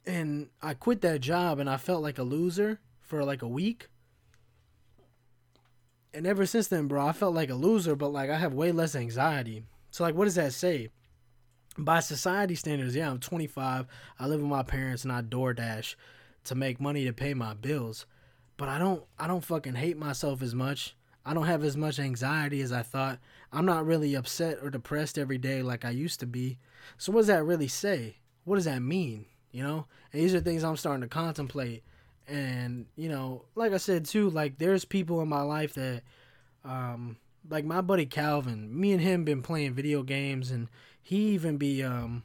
[0.07, 3.89] And I quit that job and I felt like a loser for like a week.
[6.14, 8.72] And ever since then, bro, I felt like a loser, but like I have way
[8.72, 9.64] less anxiety.
[9.90, 10.88] So, like, what does that say?
[11.79, 13.87] By society standards, yeah, I'm 25.
[14.18, 15.94] I live with my parents and I DoorDash
[16.44, 18.05] to make money to pay my bills
[18.62, 20.96] but I don't I don't fucking hate myself as much.
[21.27, 23.18] I don't have as much anxiety as I thought.
[23.53, 26.59] I'm not really upset or depressed every day like I used to be.
[26.96, 28.18] So what does that really say?
[28.44, 29.27] What does that mean?
[29.51, 29.87] You know?
[30.12, 31.83] And these are things I'm starting to contemplate.
[32.29, 36.03] And, you know, like I said too, like there's people in my life that
[36.65, 37.17] um
[37.49, 40.69] like my buddy Calvin, me and him been playing video games and
[41.03, 42.23] he even be um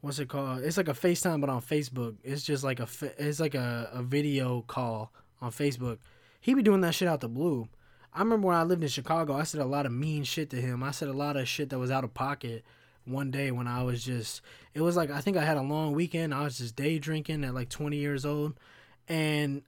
[0.00, 0.60] what's it called?
[0.60, 2.16] It's like a FaceTime but on Facebook.
[2.22, 5.98] It's just like a it's like a, a video call on Facebook.
[6.40, 7.68] He be doing that shit out the blue.
[8.12, 10.60] I remember when I lived in Chicago, I said a lot of mean shit to
[10.60, 10.82] him.
[10.82, 12.64] I said a lot of shit that was out of pocket
[13.04, 14.42] one day when I was just
[14.74, 16.34] it was like I think I had a long weekend.
[16.34, 18.58] I was just day drinking at like 20 years old
[19.08, 19.62] and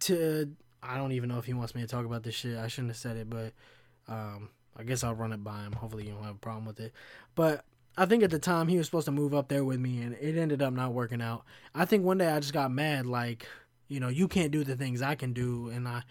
[0.00, 2.56] to I don't even know if he wants me to talk about this shit.
[2.56, 3.52] I shouldn't have said it, but
[4.08, 5.72] um I guess I'll run it by him.
[5.72, 6.92] Hopefully you don't have a problem with it.
[7.34, 7.64] But
[7.96, 10.14] I think at the time he was supposed to move up there with me and
[10.14, 11.44] it ended up not working out.
[11.74, 13.46] I think one day I just got mad like
[13.88, 16.02] you know, you can't do the things I can do, and I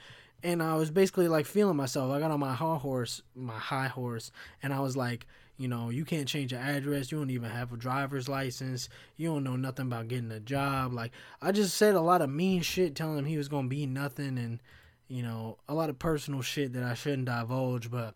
[0.44, 2.12] and I was basically like feeling myself.
[2.12, 4.32] I got on my high horse, my high horse,
[4.64, 7.12] and I was like, you know, you can't change your address.
[7.12, 8.90] You don't even have a driver's license.
[9.16, 10.94] You don't know nothing about getting a job.
[10.94, 13.86] Like I just said a lot of mean shit, telling him he was gonna be
[13.86, 14.62] nothing, and
[15.08, 17.90] you know, a lot of personal shit that I shouldn't divulge.
[17.90, 18.16] But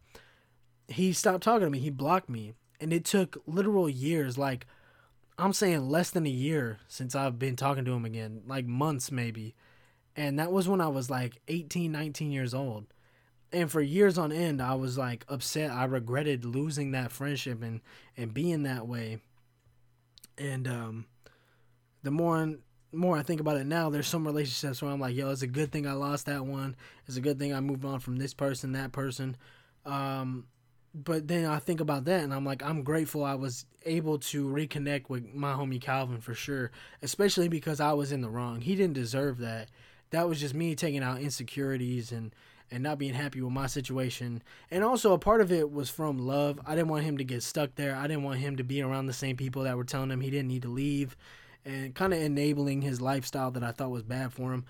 [0.87, 1.79] he stopped talking to me.
[1.79, 4.65] He blocked me, and it took literal years, like
[5.37, 9.11] I'm saying less than a year since I've been talking to him again, like months
[9.11, 9.55] maybe.
[10.15, 12.87] And that was when I was like 18, 19 years old.
[13.51, 15.71] And for years on end, I was like upset.
[15.71, 17.81] I regretted losing that friendship and
[18.15, 19.19] and being that way.
[20.37, 21.05] And um
[22.03, 22.55] the more
[22.91, 25.47] more I think about it now, there's some relationships where I'm like, yo, it's a
[25.47, 26.75] good thing I lost that one.
[27.07, 29.37] It's a good thing I moved on from this person, that person.
[29.85, 30.45] Um,
[30.93, 34.47] but then I think about that and I'm like, I'm grateful I was able to
[34.47, 38.61] reconnect with my homie Calvin for sure, especially because I was in the wrong.
[38.61, 39.69] He didn't deserve that.
[40.09, 42.33] That was just me taking out insecurities and
[42.71, 44.41] and not being happy with my situation.
[44.69, 46.59] And also a part of it was from love.
[46.65, 47.95] I didn't want him to get stuck there.
[47.95, 50.29] I didn't want him to be around the same people that were telling him he
[50.29, 51.15] didn't need to leave
[51.65, 54.65] and kind of enabling his lifestyle that I thought was bad for him.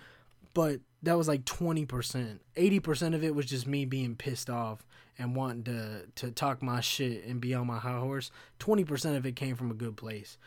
[0.53, 2.39] But that was like 20%.
[2.57, 4.85] 80% of it was just me being pissed off
[5.17, 8.31] and wanting to to talk my shit and be on my high horse.
[8.59, 10.37] 20% of it came from a good place.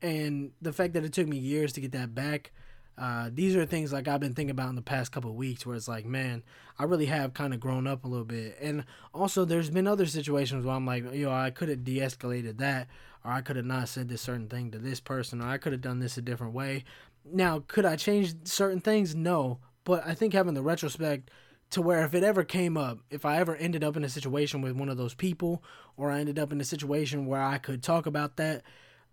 [0.00, 2.52] And the fact that it took me years to get that back,
[2.98, 5.76] uh, these are things like I've been thinking about in the past couple weeks where
[5.76, 6.42] it's like, man,
[6.78, 8.56] I really have kind of grown up a little bit.
[8.60, 8.84] And
[9.14, 12.88] also, there's been other situations where I'm like, yo, I could have de escalated that,
[13.24, 15.72] or I could have not said this certain thing to this person, or I could
[15.72, 16.84] have done this a different way.
[17.24, 19.14] Now, could I change certain things?
[19.14, 19.58] No.
[19.84, 21.30] But I think having the retrospect
[21.70, 24.60] to where if it ever came up, if I ever ended up in a situation
[24.60, 25.62] with one of those people,
[25.96, 28.62] or I ended up in a situation where I could talk about that,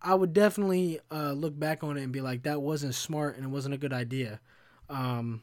[0.05, 3.45] I would definitely uh, look back on it and be like, that wasn't smart and
[3.45, 4.39] it wasn't a good idea.
[4.87, 5.41] Um,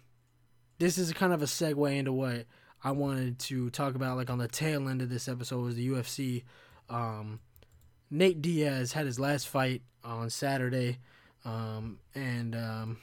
[0.78, 2.46] this is kind of a segue into what
[2.84, 5.88] I wanted to talk about, like on the tail end of this episode, was the
[5.88, 6.44] UFC.
[6.88, 7.40] Um,
[8.08, 10.98] Nate Diaz had his last fight on Saturday,
[11.44, 12.98] um, and um,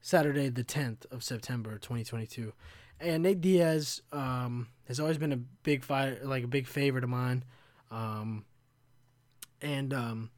[0.00, 2.52] Saturday the 10th of September 2022.
[2.98, 7.10] And Nate Diaz um, has always been a big fight, like a big favorite of
[7.10, 7.44] mine.
[9.60, 10.30] And um,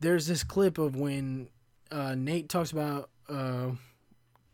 [0.00, 1.48] there's this clip of when
[1.90, 3.10] uh, Nate talks about.
[3.28, 3.70] Uh,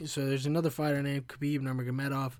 [0.05, 2.33] so there's another fighter named Khabib Nurmagomedov.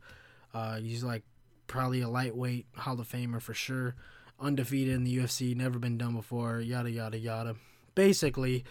[0.55, 1.23] Uh, he's like
[1.67, 3.95] probably a lightweight Hall of Famer for sure,
[4.39, 6.61] undefeated in the UFC, never been done before.
[6.61, 7.57] Yada yada yada.
[7.95, 8.65] Basically,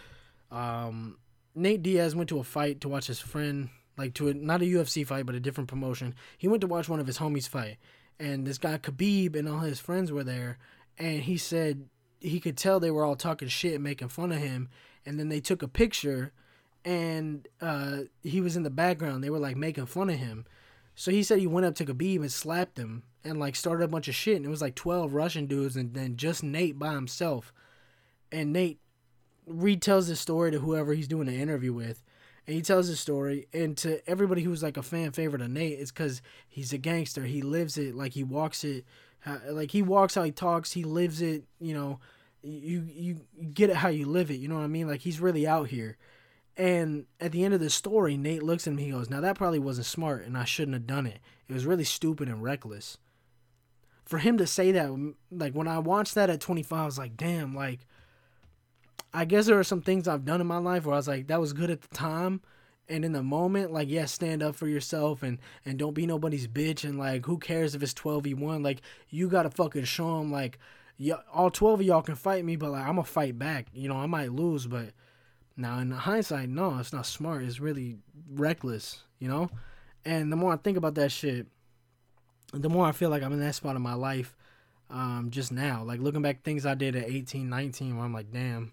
[0.50, 1.18] um,
[1.54, 4.64] Nate Diaz went to a fight to watch his friend, like to a, not a
[4.64, 6.14] UFC fight, but a different promotion.
[6.38, 7.78] He went to watch one of his homies fight,
[8.18, 10.58] and this guy Khabib and all his friends were there,
[10.98, 11.88] and he said
[12.22, 14.68] he could tell they were all talking shit and making fun of him
[15.04, 16.32] and then they took a picture
[16.84, 19.22] and uh, he was in the background.
[19.22, 20.46] They were like making fun of him.
[20.94, 23.88] So he said he went up to Khabib and slapped him and like started a
[23.88, 26.94] bunch of shit and it was like 12 Russian dudes and then just Nate by
[26.94, 27.52] himself.
[28.30, 28.80] And Nate
[29.48, 32.02] retells his story to whoever he's doing the interview with
[32.46, 35.78] and he tells his story and to everybody who's like a fan favorite of Nate
[35.78, 37.24] it's because he's a gangster.
[37.24, 38.84] He lives it like he walks it
[39.22, 41.44] how, like he walks how he talks, he lives it.
[41.60, 42.00] You know,
[42.42, 43.20] you you
[43.54, 44.36] get it how you live it.
[44.36, 44.88] You know what I mean?
[44.88, 45.96] Like he's really out here.
[46.56, 48.78] And at the end of the story, Nate looks at him.
[48.78, 51.20] He goes, "Now that probably wasn't smart, and I shouldn't have done it.
[51.48, 52.98] It was really stupid and reckless."
[54.04, 57.16] For him to say that, like when I watched that at 25, I was like,
[57.16, 57.86] "Damn!" Like,
[59.14, 61.28] I guess there are some things I've done in my life where I was like,
[61.28, 62.40] "That was good at the time,"
[62.88, 66.46] and in the moment like yeah stand up for yourself and and don't be nobody's
[66.46, 70.58] bitch and like who cares if it's 12v1 like you gotta fucking show them like
[70.96, 73.66] yeah all 12 of y'all can fight me but like i'm gonna fight back.
[73.72, 74.90] You know i might lose but
[75.56, 77.44] now in hindsight no it's not smart.
[77.44, 77.98] It's really
[78.30, 79.50] reckless you know?
[80.04, 81.46] And the more i think about that shit
[82.52, 84.36] the more i feel like i'm in that spot in my life
[84.90, 85.82] um, just now.
[85.84, 88.72] Like looking back things i did at 18 19 where i'm like damn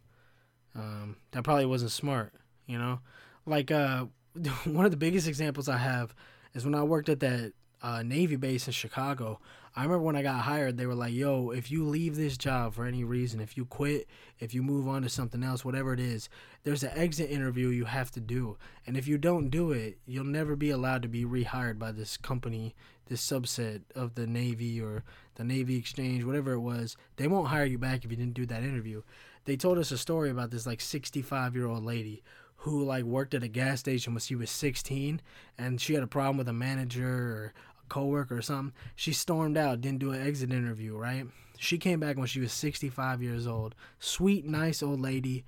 [0.75, 2.33] um, that probably wasn't smart
[2.65, 2.99] you know
[3.49, 4.05] like uh,
[4.65, 6.13] one of the biggest examples I have
[6.53, 9.39] is when I worked at that uh, Navy base in Chicago.
[9.75, 12.73] I remember when I got hired, they were like, "Yo, if you leave this job
[12.73, 14.07] for any reason, if you quit,
[14.39, 16.27] if you move on to something else, whatever it is,
[16.63, 20.25] there's an exit interview you have to do, and if you don't do it, you'll
[20.25, 25.03] never be allowed to be rehired by this company, this subset of the Navy or
[25.35, 26.97] the Navy Exchange, whatever it was.
[27.15, 29.03] They won't hire you back if you didn't do that interview."
[29.45, 32.21] They told us a story about this like 65 year old lady
[32.59, 35.21] who like worked at a gas station when she was 16
[35.57, 38.73] and she had a problem with a manager or a coworker or something.
[38.95, 41.25] She stormed out, didn't do an exit interview, right?
[41.57, 43.75] She came back when she was 65 years old.
[43.99, 45.45] Sweet, nice old lady,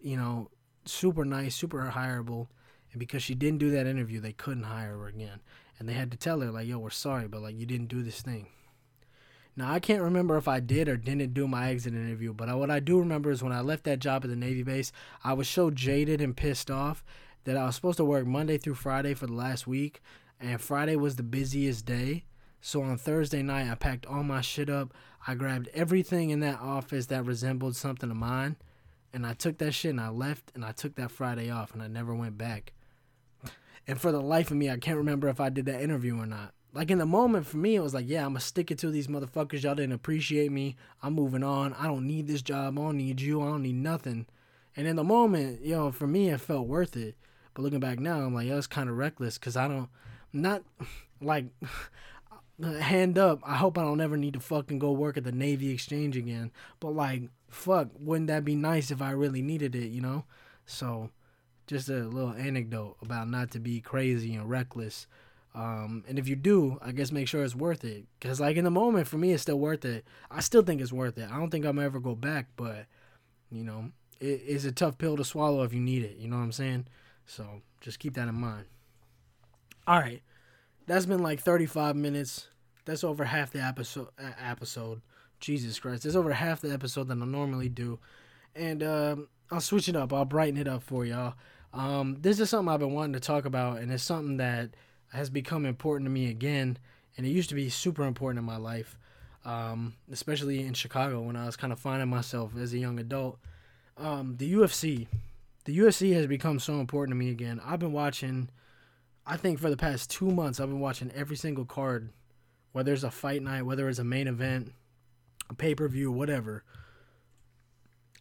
[0.00, 0.50] you know,
[0.84, 2.48] super nice, super hireable.
[2.92, 5.40] And because she didn't do that interview, they couldn't hire her again.
[5.78, 8.02] And they had to tell her like, "Yo, we're sorry, but like you didn't do
[8.02, 8.48] this thing."
[9.60, 12.70] Now, I can't remember if I did or didn't do my exit interview, but what
[12.70, 14.90] I do remember is when I left that job at the Navy base,
[15.22, 17.04] I was so jaded and pissed off
[17.44, 20.00] that I was supposed to work Monday through Friday for the last week,
[20.40, 22.24] and Friday was the busiest day.
[22.62, 24.94] So on Thursday night, I packed all my shit up.
[25.26, 28.56] I grabbed everything in that office that resembled something of mine,
[29.12, 31.82] and I took that shit and I left, and I took that Friday off, and
[31.82, 32.72] I never went back.
[33.86, 36.24] And for the life of me, I can't remember if I did that interview or
[36.24, 38.78] not like in the moment for me, it was like, yeah, I'm gonna stick it
[38.78, 39.62] to these motherfuckers.
[39.62, 40.76] Y'all didn't appreciate me.
[41.02, 41.74] I'm moving on.
[41.74, 42.78] I don't need this job.
[42.78, 43.42] I don't need you.
[43.42, 44.26] I don't need nothing.
[44.76, 47.16] And in the moment, yo, know, for me, it felt worth it.
[47.54, 49.88] But looking back now, I'm like, yo, it's kind of reckless because I don't,
[50.32, 50.62] not
[51.20, 51.46] like,
[52.80, 53.40] hand up.
[53.44, 56.52] I hope I don't ever need to fucking go work at the Navy Exchange again.
[56.78, 60.24] But like, fuck, wouldn't that be nice if I really needed it, you know?
[60.66, 61.10] So,
[61.66, 65.08] just a little anecdote about not to be crazy and reckless
[65.54, 68.06] um, and if you do, I guess make sure it's worth it.
[68.20, 70.04] Cause like in the moment, for me, it's still worth it.
[70.30, 71.28] I still think it's worth it.
[71.30, 72.86] I don't think I'm ever go back, but
[73.50, 73.90] you know,
[74.20, 76.16] it is a tough pill to swallow if you need it.
[76.18, 76.86] You know what I'm saying?
[77.26, 78.66] So just keep that in mind.
[79.86, 80.22] All right,
[80.86, 82.46] that's been like 35 minutes.
[82.84, 84.08] That's over half the episode.
[84.18, 85.02] Uh, episode.
[85.40, 87.98] Jesus Christ, that's over half the episode that I normally do,
[88.54, 90.12] and um, I'll switch it up.
[90.12, 91.32] I'll brighten it up for y'all.
[91.72, 94.74] Um, this is something I've been wanting to talk about, and it's something that
[95.10, 96.78] has become important to me again.
[97.16, 98.96] And it used to be super important in my life,
[99.44, 103.38] um, especially in Chicago when I was kind of finding myself as a young adult.
[103.96, 105.08] Um, the UFC,
[105.64, 107.60] the UFC has become so important to me again.
[107.64, 108.48] I've been watching,
[109.26, 112.10] I think for the past two months, I've been watching every single card,
[112.72, 114.72] whether it's a fight night, whether it's a main event,
[115.50, 116.64] a pay per view, whatever.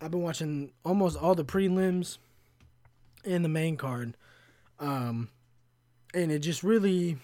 [0.01, 2.17] I've been watching almost all the prelims
[3.25, 4.15] and the main card.
[4.79, 5.29] Um,
[6.13, 7.17] and it just really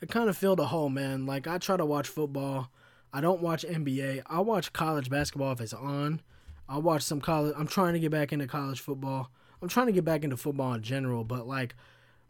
[0.00, 1.26] it kind of filled a hole, man.
[1.26, 2.70] Like I try to watch football.
[3.12, 4.22] I don't watch NBA.
[4.26, 6.20] I watch college basketball if it's on.
[6.68, 7.54] I watch some college.
[7.56, 9.30] I'm trying to get back into college football.
[9.62, 11.74] I'm trying to get back into football in general, but like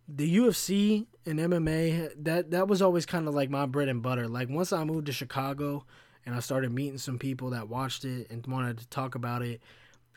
[0.09, 4.29] the UFC and MMA, that that was always kind of like my bread and butter.
[4.29, 5.85] Like once I moved to Chicago
[6.25, 9.61] and I started meeting some people that watched it and wanted to talk about it,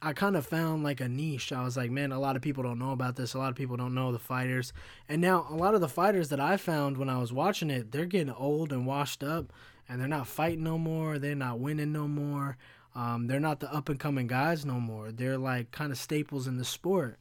[0.02, 1.52] I kind of found like a niche.
[1.52, 3.34] I was like, man, a lot of people don't know about this.
[3.34, 4.72] A lot of people don't know the fighters.
[5.10, 7.92] And now a lot of the fighters that I found when I was watching it,
[7.92, 9.52] they're getting old and washed up
[9.90, 11.20] and they're not fighting no more.
[11.20, 12.58] They're not winning no more.
[12.96, 15.12] Um, they're not the up and coming guys no more.
[15.12, 17.18] They're like kind of staples in the sport.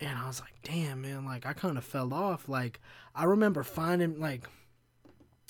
[0.00, 2.48] And I was like, damn, man, like I kind of fell off.
[2.48, 2.80] Like
[3.14, 4.46] I remember finding like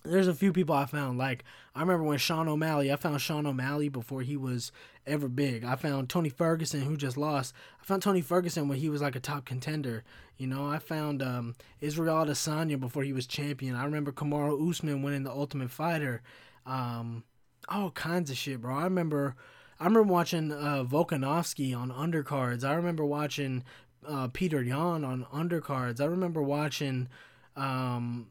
[0.05, 1.19] there's a few people I found.
[1.19, 1.45] Like
[1.75, 4.71] I remember when Sean O'Malley, I found Sean O'Malley before he was
[5.07, 5.65] ever big.
[5.65, 7.55] I found Tony Ferguson who just lost.
[7.81, 10.05] I found Tony Ferguson when he was like a top contender.
[10.37, 13.75] You know, I found um, Israel Adesanya before he was champion.
[13.77, 16.23] I remember Kamaru Usman winning the Ultimate Fighter.
[16.67, 17.25] Um,
[17.69, 18.75] all kinds of shit, bro.
[18.75, 19.37] I remember.
[19.81, 22.63] I remember watching uh, Volkanovski on undercards.
[22.63, 23.65] I remember watching
[24.07, 26.01] uh, Petr Yan on undercards.
[26.01, 27.09] I remember watching
[27.57, 28.29] um,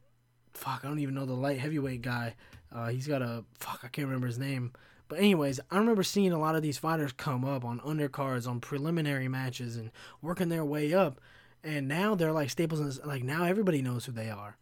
[0.54, 2.36] fuck, I don't even know the light heavyweight guy.
[2.74, 4.74] Uh, he's got a fuck, I can't remember his name.
[5.08, 8.60] But anyways, I remember seeing a lot of these fighters come up on undercards, on
[8.60, 9.92] preliminary matches, and
[10.22, 11.20] working their way up.
[11.64, 13.00] And now they're like staples.
[13.00, 14.58] In, like now everybody knows who they are.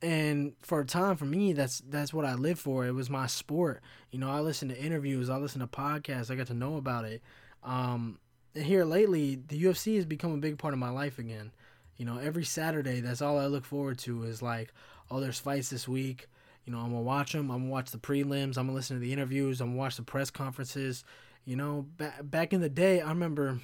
[0.00, 2.86] And for a time, for me, that's that's what I live for.
[2.86, 3.80] It was my sport.
[4.10, 7.04] You know, I listen to interviews, I listen to podcasts, I got to know about
[7.04, 7.22] it.
[7.62, 8.18] Um,
[8.54, 11.52] and here lately, the UFC has become a big part of my life again.
[11.96, 14.72] You know, every Saturday, that's all I look forward to is like,
[15.10, 16.26] oh, there's fights this week.
[16.64, 17.50] You know, I'm gonna watch them.
[17.50, 18.56] I'm gonna watch the prelims.
[18.58, 19.60] I'm gonna listen to the interviews.
[19.60, 21.04] I'm gonna watch the press conferences.
[21.44, 23.60] You know, back back in the day, I remember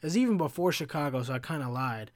[0.00, 2.10] it was even before Chicago, so I kind of lied.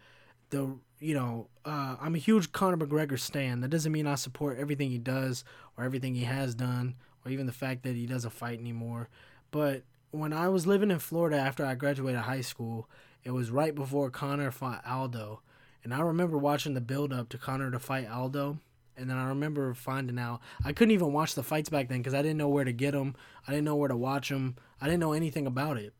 [0.50, 3.60] The you know, uh, I'm a huge Conor McGregor stan.
[3.60, 5.44] That doesn't mean I support everything he does
[5.76, 6.94] or everything he has done
[7.24, 9.08] or even the fact that he doesn't fight anymore.
[9.50, 12.88] But when I was living in Florida after I graduated high school,
[13.24, 15.40] it was right before Conor fought Aldo.
[15.84, 18.58] And I remember watching the build up to Conor to fight Aldo.
[18.96, 22.14] And then I remember finding out I couldn't even watch the fights back then because
[22.14, 23.16] I didn't know where to get them.
[23.46, 24.56] I didn't know where to watch them.
[24.80, 25.94] I didn't know anything about it.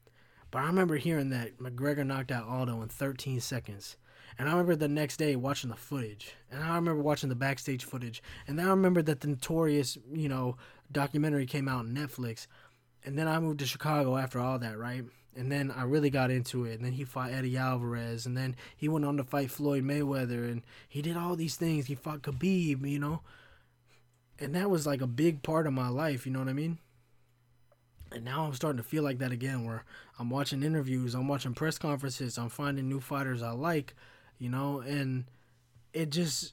[0.51, 3.97] But I remember hearing that McGregor knocked out Aldo in 13 seconds.
[4.39, 6.35] And I remember the next day watching the footage.
[6.51, 8.23] And I remember watching the backstage footage.
[8.47, 10.57] And then I remember that the notorious, you know,
[10.91, 12.47] documentary came out on Netflix.
[13.05, 15.05] And then I moved to Chicago after all that, right?
[15.35, 16.75] and then I really got into it.
[16.75, 20.51] And then he fought Eddie Alvarez, and then he went on to fight Floyd Mayweather,
[20.51, 21.87] and he did all these things.
[21.87, 23.23] He fought Khabib, you know,
[24.39, 26.27] and that was like a big part of my life.
[26.27, 26.79] You know what I mean?
[28.11, 29.85] And now I'm starting to feel like that again, where
[30.19, 33.95] I'm watching interviews, I'm watching press conferences, I'm finding new fighters I like,
[34.39, 35.25] you know, and
[35.95, 36.53] it just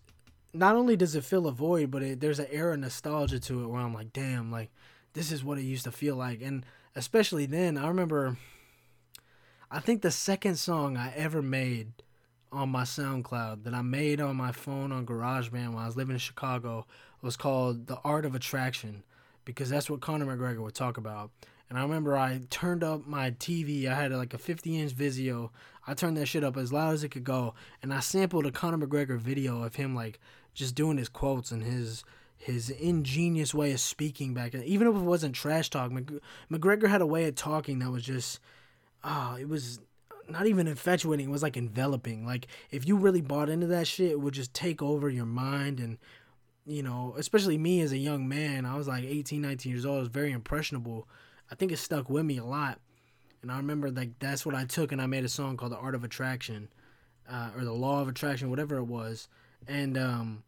[0.54, 3.68] not only does it fill a void, but it, there's an of nostalgia to it
[3.68, 4.72] where I'm like, damn, like
[5.14, 8.38] this is what it used to feel like, and especially then, I remember
[9.72, 11.92] I think the second song I ever made
[12.52, 16.16] on my SoundCloud that I made on my phone on GarageBand when I was living
[16.16, 16.88] in Chicago
[17.22, 19.04] was called The Art of Attraction
[19.46, 21.30] because that's what Conor McGregor would talk about.
[21.70, 23.88] And I remember I turned up my TV.
[23.88, 25.52] I had like a 50 inch Vizio.
[25.86, 27.54] I turned that shit up as loud as it could go.
[27.84, 30.20] And I sampled a Conor McGregor video of him like
[30.56, 32.04] just doing his quotes and his
[32.40, 34.56] his ingenious way of speaking back.
[34.56, 35.92] Even if it wasn't trash talk,
[36.50, 38.40] McGregor had a way of talking that was just
[39.04, 39.80] oh, it was
[40.28, 41.28] not even infatuating.
[41.28, 42.26] It was like enveloping.
[42.26, 45.80] Like if you really bought into that shit, it would just take over your mind
[45.80, 45.98] and
[46.66, 49.98] you know, especially me as a young man, I was like 18, 19 years old.
[49.98, 51.08] I was very impressionable.
[51.52, 52.80] I think it stuck with me a lot.
[53.42, 55.78] And I remember like that's what I took and I made a song called The
[55.78, 56.70] Art of Attraction
[57.30, 59.28] uh, or The Law of Attraction, whatever it was.
[59.68, 60.44] And um,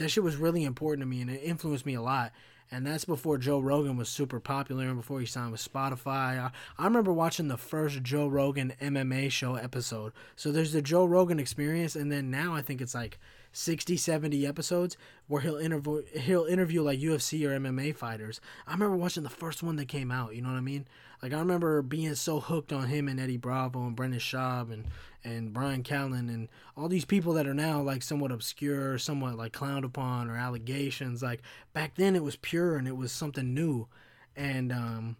[0.00, 2.32] that shit was really important to me and it influenced me a lot.
[2.72, 6.38] and that's before Joe Rogan was super popular and before he signed with Spotify.
[6.40, 10.12] I, I remember watching the first Joe Rogan MMA show episode.
[10.36, 13.18] So there's the Joe Rogan experience, and then now I think it's like
[13.52, 14.96] 60, 70 episodes
[15.26, 18.40] where he'll interview he'll interview like UFC or MMA fighters.
[18.66, 20.34] I remember watching the first one that came out.
[20.34, 20.86] You know what I mean?
[21.22, 24.86] Like I remember being so hooked on him and Eddie Bravo and Brendan Schaub and
[25.22, 29.52] and Bryan Callen and all these people that are now like somewhat obscure, somewhat like
[29.52, 31.22] clowned upon or allegations.
[31.22, 31.42] Like
[31.72, 33.88] back then it was pure and it was something new.
[34.36, 35.16] And um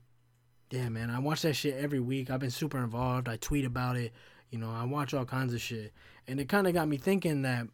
[0.71, 2.31] yeah, man, I watch that shit every week.
[2.31, 3.29] I've been super involved.
[3.29, 4.13] I tweet about it.
[4.51, 5.93] You know, I watch all kinds of shit.
[6.29, 7.67] And it kind of got me thinking that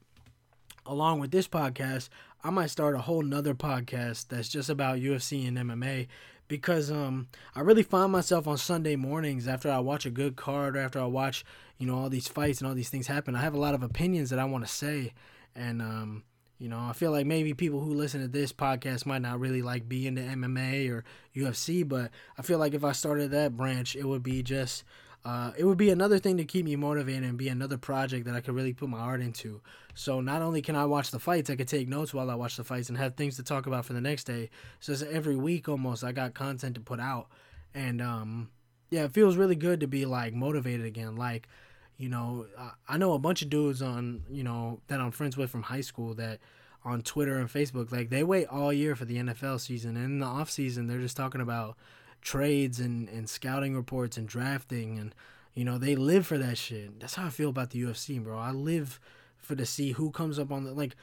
[0.87, 2.09] along with this podcast,
[2.43, 6.07] I might start a whole nother podcast that's just about UFC and MMA
[6.49, 10.77] because um I really find myself on Sunday mornings after I watch a good card
[10.77, 11.45] or after I watch,
[11.79, 13.35] you know, all these fights and all these things happen.
[13.35, 15.13] I have a lot of opinions that I want to say
[15.55, 16.23] and um
[16.59, 19.61] you know, I feel like maybe people who listen to this podcast might not really
[19.61, 23.95] like be into MMA or UFC, but I feel like if I started that branch,
[23.95, 24.83] it would be just
[25.27, 28.37] uh, it would be another thing to keep me motivated and be another project that
[28.37, 29.61] I could really put my heart into.
[29.97, 32.57] So not only can I watch the fights, I could take notes while I watch
[32.57, 34.51] the fights and have things to talk about for the next day.
[34.79, 37.29] So every week almost I got content to put out,
[37.75, 38.51] and um,
[38.91, 41.17] yeah, it feels really good to be like motivated again.
[41.17, 41.49] Like,
[41.97, 42.45] you know,
[42.87, 45.81] I know a bunch of dudes on you know that I'm friends with from high
[45.81, 46.41] school that
[46.85, 50.19] on Twitter and Facebook like they wait all year for the NFL season, and in
[50.19, 51.75] the off season they're just talking about
[52.21, 55.15] trades and, and scouting reports and drafting and
[55.55, 57.01] you know they live for that shit.
[57.01, 58.39] That's how I feel about the UFC, bro.
[58.39, 59.01] I live
[59.47, 60.97] for to see who comes up on the like.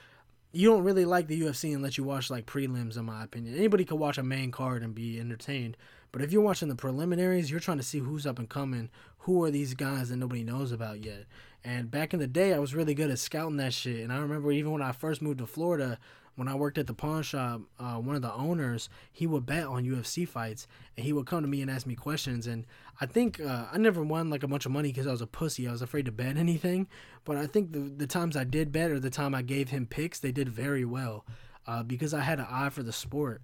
[0.55, 3.55] You don't really like the UFC unless you watch like prelims, in my opinion.
[3.55, 5.75] Anybody could watch a main card and be entertained,
[6.11, 8.91] but if you're watching the preliminaries, you're trying to see who's up and coming.
[9.19, 11.25] Who are these guys that nobody knows about yet?
[11.63, 14.01] And back in the day, I was really good at scouting that shit.
[14.01, 15.97] And I remember even when I first moved to Florida,
[16.36, 19.65] when I worked at the pawn shop, uh, one of the owners he would bet
[19.65, 20.67] on UFC fights,
[20.97, 22.47] and he would come to me and ask me questions.
[22.47, 22.65] And
[22.99, 25.27] I think uh, I never won like a bunch of money because I was a
[25.27, 25.67] pussy.
[25.67, 26.88] I was afraid to bet anything.
[27.23, 29.86] But I think the the times I did bet or the time I gave him
[29.86, 31.25] picks, they did very well
[31.67, 33.41] uh, because I had an eye for the sport.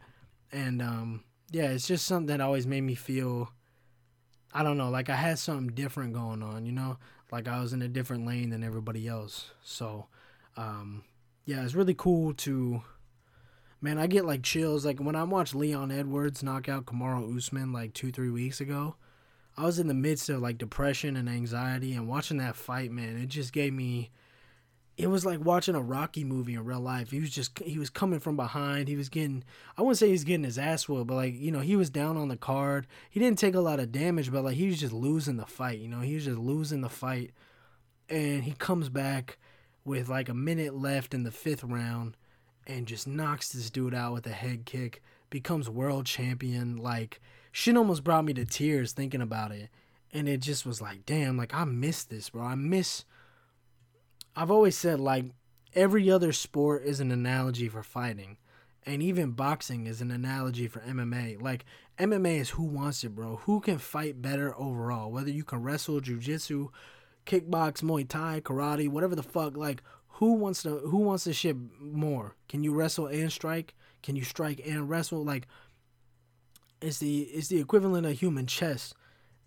[0.51, 3.51] And um, yeah, it's just something that always made me feel.
[4.51, 6.97] I don't know, like I had something different going on, you know,
[7.31, 9.51] like I was in a different lane than everybody else.
[9.61, 10.07] So,
[10.57, 11.03] um,
[11.49, 12.83] yeah, it's really cool to.
[13.81, 14.85] Man, I get like chills.
[14.85, 18.97] Like when I watched Leon Edwards knock out Kamaru Usman like two, three weeks ago,
[19.57, 23.17] I was in the midst of like depression and anxiety, and watching that fight, man,
[23.17, 24.11] it just gave me.
[24.95, 27.09] It was like watching a Rocky movie in real life.
[27.09, 28.87] He was just he was coming from behind.
[28.87, 29.43] He was getting
[29.75, 32.15] I wouldn't say he's getting his ass whooped, but like you know he was down
[32.15, 32.85] on the card.
[33.09, 35.79] He didn't take a lot of damage, but like he was just losing the fight.
[35.79, 37.31] You know he was just losing the fight,
[38.07, 39.39] and he comes back
[39.85, 42.15] with like a minute left in the fifth round
[42.67, 46.77] and just knocks this dude out with a head kick, becomes world champion.
[46.77, 47.19] Like,
[47.51, 49.69] shit almost brought me to tears thinking about it.
[50.13, 52.43] And it just was like, damn, like, I miss this, bro.
[52.43, 53.05] I miss.
[54.35, 55.25] I've always said, like,
[55.75, 58.37] every other sport is an analogy for fighting.
[58.85, 61.41] And even boxing is an analogy for MMA.
[61.41, 61.65] Like,
[61.99, 63.37] MMA is who wants it, bro.
[63.43, 65.11] Who can fight better overall?
[65.11, 66.69] Whether you can wrestle, jujitsu,
[67.29, 69.55] kickbox, Muay Thai, karate, whatever the fuck.
[69.55, 72.35] Like, who wants to who wants to shit more?
[72.49, 73.75] Can you wrestle and strike?
[74.01, 75.23] Can you strike and wrestle?
[75.23, 75.47] Like,
[76.81, 78.93] it's the it's the equivalent of human chess.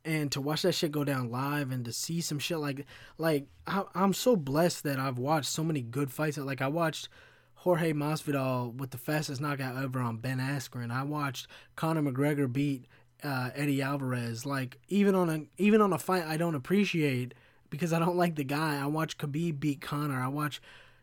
[0.05, 2.87] And to watch that shit go down live and to see some shit like
[3.19, 6.39] like I, I'm so blessed that I've watched so many good fights.
[6.39, 7.09] Like I watched
[7.55, 10.91] Jorge Masvidal with the fastest knockout ever on Ben Askren.
[10.91, 12.87] I watched Conor McGregor beat
[13.23, 14.45] uh, Eddie Alvarez.
[14.45, 17.35] Like even on a even on a fight I don't appreciate,
[17.73, 18.79] because I don't like the guy.
[18.79, 20.23] I watch Khabib beat Conor.
[20.23, 20.61] I watch,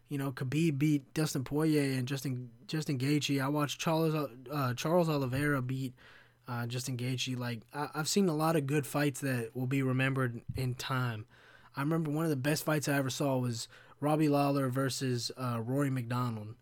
[0.08, 3.44] you know, Khabib beat Dustin Poirier and Justin Justin Gaethje.
[3.44, 5.96] I watch Charles uh, Charles Oliveira beat
[6.48, 7.38] uh, Justin Gaethje.
[7.38, 11.26] Like I, have seen a lot of good fights that will be remembered in time.
[11.76, 13.68] I remember one of the best fights I ever saw was
[14.00, 16.54] Robbie Lawler versus uh, Rory MacDonald.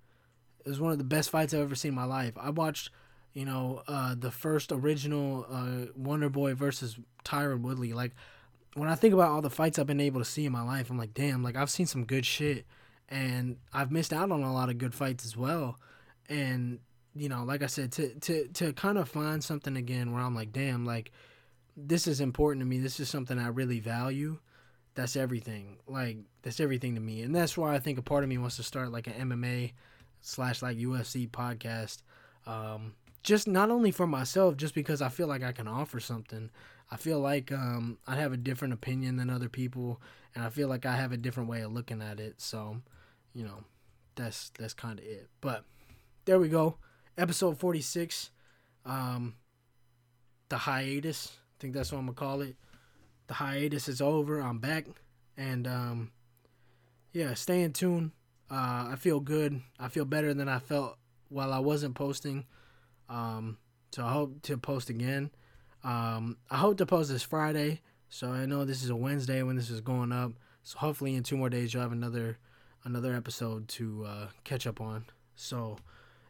[0.66, 2.34] It was one of the best fights I've ever seen in my life.
[2.39, 2.91] I watched,
[3.34, 7.91] you know, uh, the first original uh, Wonder Boy versus Tyron Woodley.
[7.91, 8.14] Like
[8.78, 10.89] when I think about all the fights I've been able to see in my life,
[10.89, 12.65] I'm like, damn, like I've seen some good shit,
[13.09, 15.80] and I've missed out on a lot of good fights as well.
[16.30, 16.80] And
[17.15, 20.36] you know, like I said, to to to kind of find something again where I'm
[20.36, 21.11] like, damn, like
[21.75, 22.78] this is important to me.
[22.78, 24.38] This is something I really value.
[24.93, 25.78] That's everything.
[25.88, 28.57] Like that's everything to me, and that's why I think a part of me wants
[28.57, 29.73] to start like an MMA
[30.21, 32.03] slash like UFC podcast.
[32.45, 36.49] Um, just not only for myself, just because I feel like I can offer something.
[36.89, 40.01] I feel like um, I have a different opinion than other people,
[40.33, 42.39] and I feel like I have a different way of looking at it.
[42.39, 42.77] So,
[43.33, 43.63] you know,
[44.15, 45.27] that's that's kind of it.
[45.41, 45.65] But
[46.25, 46.77] there we go.
[47.17, 48.31] episode 46,
[48.85, 49.35] um,
[50.49, 51.33] the hiatus.
[51.35, 52.55] I think that's what I'm gonna call it.
[53.27, 54.39] The hiatus is over.
[54.39, 54.85] I'm back,
[55.35, 56.11] and um,
[57.11, 58.11] yeah, stay in tune.
[58.49, 59.61] Uh, I feel good.
[59.79, 60.97] I feel better than I felt
[61.29, 62.45] while I wasn't posting.
[63.09, 63.57] Um,
[63.91, 65.31] so I hope to post again.
[65.84, 67.82] Um, I hope to post this Friday.
[68.09, 70.34] So I know this is a Wednesday when this is going up.
[70.63, 72.38] So hopefully in two more days you'll have another
[72.84, 75.05] another episode to uh, catch up on.
[75.36, 75.78] So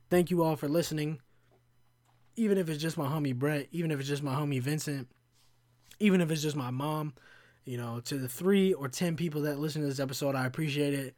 [0.09, 1.19] thank you all for listening.
[2.35, 5.07] Even if it's just my homie Brett, even if it's just my homie Vincent,
[5.99, 7.13] even if it's just my mom,
[7.65, 10.93] you know, to the three or ten people that listen to this episode, I appreciate
[10.93, 11.15] it.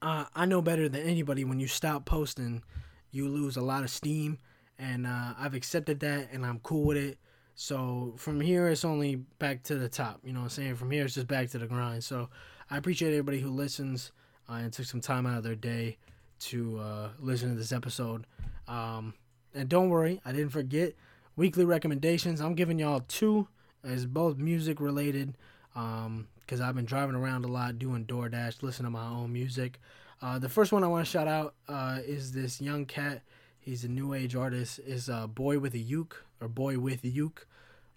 [0.00, 2.62] Uh, I know better than anybody when you stop posting,
[3.10, 4.38] you lose a lot of steam,
[4.82, 7.18] and uh, I've accepted that, and I'm cool with it.
[7.54, 10.20] So from here, it's only back to the top.
[10.24, 10.76] You know what I'm saying?
[10.76, 12.02] From here, it's just back to the grind.
[12.02, 12.28] So
[12.68, 14.10] I appreciate everybody who listens
[14.50, 15.98] uh, and took some time out of their day
[16.40, 18.26] to uh, listen to this episode.
[18.66, 19.14] Um,
[19.54, 20.94] and don't worry, I didn't forget
[21.36, 22.40] weekly recommendations.
[22.40, 23.46] I'm giving y'all two,
[23.84, 25.36] as both music related,
[25.74, 29.78] because um, I've been driving around a lot doing DoorDash, listening to my own music.
[30.20, 33.22] Uh, the first one I want to shout out uh, is this young cat.
[33.62, 34.80] He's a new age artist.
[34.84, 37.46] Is uh, Boy with a Uke or Boy with a Uke.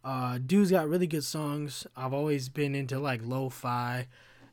[0.03, 1.87] Uh, dude's got really good songs.
[1.97, 4.07] I've always been into like lo-fi,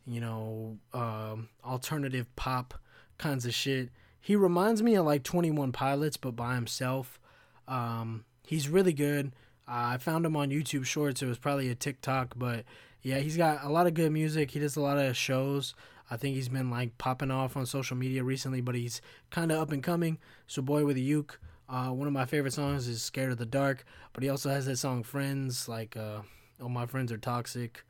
[0.07, 2.73] you know, um, alternative pop
[3.19, 3.91] kinds of shit.
[4.23, 7.21] He reminds me of like 21 Pilots, but by himself.
[7.69, 9.33] Um, he's really good.
[9.69, 11.21] Uh, I found him on YouTube Shorts.
[11.21, 12.65] It was probably a TikTok, but
[13.03, 14.53] yeah, he's got a lot of good music.
[14.53, 15.75] He does a lot of shows.
[16.13, 19.01] I think he's been like popping off on social media recently, but he's
[19.31, 20.19] kind of up and coming.
[20.47, 21.41] So, Boy with a Uke.
[21.71, 24.67] Uh, one of my favorite songs is Scared of the Dark, but he also has
[24.67, 26.21] that song Friends, like uh,
[26.61, 27.83] All My Friends Are Toxic,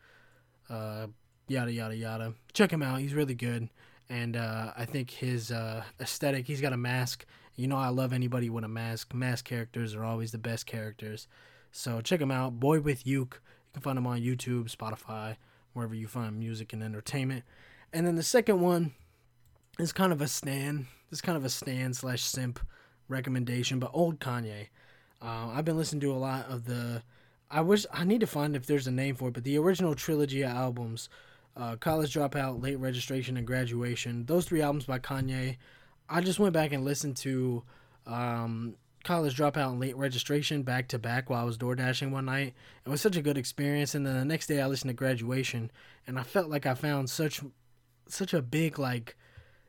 [0.70, 1.08] uh,
[1.48, 2.34] yada, yada, yada.
[2.52, 3.00] Check him out.
[3.00, 3.68] He's really good.
[4.08, 7.26] And uh, I think his uh, aesthetic, he's got a mask.
[7.56, 9.12] You know, I love anybody with a mask.
[9.12, 11.26] Mask characters are always the best characters.
[11.72, 12.60] So check him out.
[12.60, 13.42] Boy with Uke.
[13.42, 15.38] You can find him on YouTube, Spotify,
[15.72, 17.42] wherever you find music and entertainment.
[17.92, 18.92] And then the second one
[19.78, 20.86] is kind of a stan.
[21.10, 22.58] It's kind of a stan slash simp
[23.08, 24.68] recommendation, but old Kanye.
[25.20, 27.02] Uh, I've been listening to a lot of the.
[27.50, 29.94] I wish I need to find if there's a name for it, but the original
[29.94, 31.10] trilogy of albums,
[31.54, 34.24] uh, College Dropout, Late Registration, and Graduation.
[34.24, 35.58] Those three albums by Kanye.
[36.08, 37.62] I just went back and listened to
[38.06, 38.74] um,
[39.04, 42.54] College Dropout and Late Registration back to back while I was door dashing one night.
[42.86, 45.70] It was such a good experience, and then the next day I listened to Graduation,
[46.06, 47.42] and I felt like I found such
[48.14, 49.16] such a big like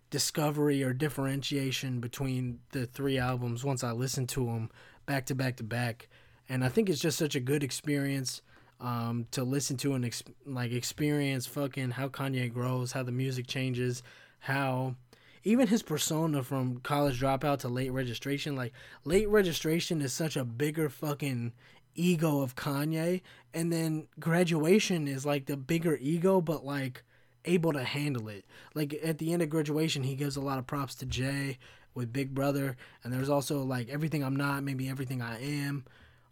[0.09, 4.69] discovery or differentiation between the three albums once I listened to them
[5.05, 6.07] back to back to back,
[6.47, 8.41] and I think it's just such a good experience
[8.79, 13.47] um, to listen to and ex- like experience fucking how Kanye grows, how the music
[13.47, 14.03] changes,
[14.39, 14.95] how
[15.43, 18.73] even his persona from college dropout to late registration, like
[19.05, 21.53] late registration is such a bigger fucking
[21.95, 23.21] ego of Kanye,
[23.53, 27.03] and then graduation is like the bigger ego, but like
[27.45, 28.45] able to handle it.
[28.73, 31.57] Like at the end of graduation, he gives a lot of props to Jay
[31.93, 35.85] with Big Brother, and there's also like everything I'm not, maybe everything I am.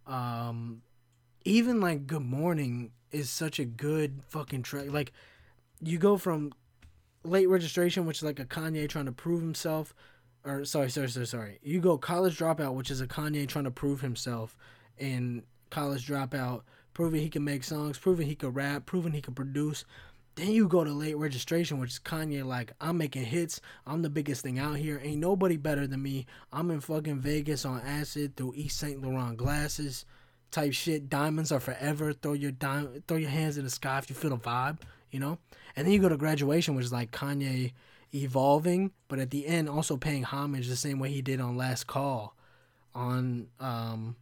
[0.07, 0.81] Um,
[1.45, 4.91] even like Good Morning is such a good fucking track.
[4.91, 5.11] Like
[5.81, 6.53] you go from
[7.23, 9.93] late registration, which is like a Kanye trying to prove himself,
[10.43, 11.59] or sorry, sorry, sorry, sorry.
[11.61, 14.57] You go college dropout, which is a Kanye trying to prove himself,
[14.97, 16.61] in college dropout,
[16.93, 19.85] proving he can make songs, proving he could rap, proving he could produce.
[20.35, 23.59] Then you go to late registration, which is Kanye like, I'm making hits.
[23.85, 24.99] I'm the biggest thing out here.
[25.03, 26.25] Ain't nobody better than me.
[26.53, 29.01] I'm in fucking Vegas on acid through Yves St.
[29.01, 30.05] Laurent glasses
[30.51, 31.09] type shit.
[31.09, 32.13] Diamonds are forever.
[32.13, 34.79] Throw your dime, throw your hands in the sky if you feel the vibe,
[35.09, 35.37] you know.
[35.75, 37.73] And then you go to graduation, which is like Kanye
[38.13, 41.87] evolving, but at the end also paying homage the same way he did on Last
[41.87, 42.35] Call.
[42.93, 44.17] On um,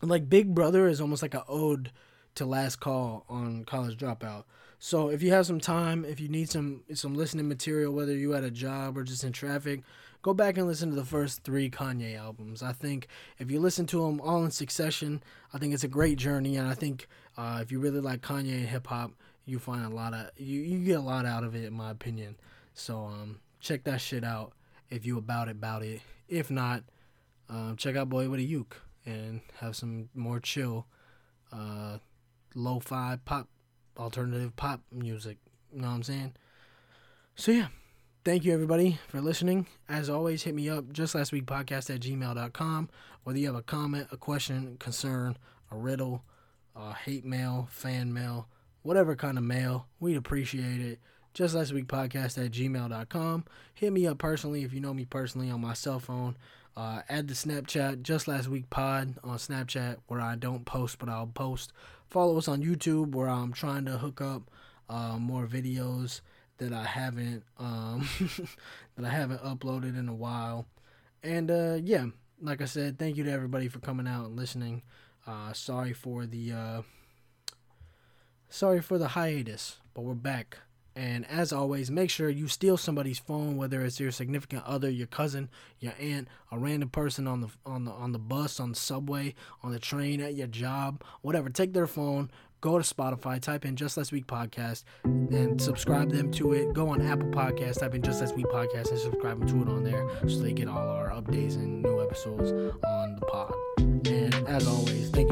[0.00, 1.90] like Big Brother is almost like an ode
[2.36, 4.44] to Last Call on College Dropout.
[4.84, 8.34] So if you have some time, if you need some some listening material, whether you
[8.34, 9.84] at a job or just in traffic,
[10.22, 12.64] go back and listen to the first three Kanye albums.
[12.64, 13.06] I think
[13.38, 15.22] if you listen to them all in succession,
[15.54, 17.06] I think it's a great journey, and I think
[17.36, 19.12] uh, if you really like Kanye and hip hop,
[19.44, 21.92] you find a lot of you you get a lot out of it, in my
[21.92, 22.34] opinion.
[22.74, 24.52] So um, check that shit out
[24.90, 26.00] if you about it, about it.
[26.28, 26.82] If not,
[27.48, 30.86] um, check out Boy with a Uke and have some more chill,
[31.52, 31.98] uh,
[32.56, 33.46] lo-fi pop
[33.98, 35.38] alternative pop music.
[35.72, 36.32] You know what I'm saying?
[37.34, 37.68] So yeah.
[38.24, 39.66] Thank you everybody for listening.
[39.88, 42.88] As always, hit me up just last week podcast at gmail.com.
[43.24, 45.36] Whether you have a comment, a question, concern,
[45.72, 46.22] a riddle,
[46.76, 48.46] a hate mail, fan mail,
[48.82, 51.00] whatever kind of mail, we'd appreciate it.
[51.34, 53.44] just last week podcast at gmail.com.
[53.74, 56.36] Hit me up personally if you know me personally on my cell phone.
[56.76, 61.08] Uh, add the Snapchat, just last week pod on Snapchat, where I don't post, but
[61.08, 61.72] I'll post.
[62.12, 64.50] Follow us on YouTube, where I'm trying to hook up
[64.90, 66.20] uh, more videos
[66.58, 68.06] that I haven't um,
[68.96, 70.66] that I haven't uploaded in a while.
[71.22, 72.08] And uh, yeah,
[72.38, 74.82] like I said, thank you to everybody for coming out and listening.
[75.26, 76.82] Uh, sorry for the uh,
[78.50, 80.58] sorry for the hiatus, but we're back.
[80.94, 85.06] And as always, make sure you steal somebody's phone, whether it's your significant other, your
[85.06, 85.48] cousin,
[85.80, 89.34] your aunt, a random person on the on the on the bus, on the subway,
[89.62, 91.48] on the train, at your job, whatever.
[91.48, 92.30] Take their phone,
[92.60, 96.72] go to Spotify, type in Just Last Week Podcast, and subscribe them to it.
[96.74, 99.74] Go on Apple Podcast, type in Just Last Week Podcast, and subscribe them to it
[99.74, 102.50] on there so they get all our updates and new episodes
[102.84, 103.54] on the pod.
[103.78, 105.31] And as always, thank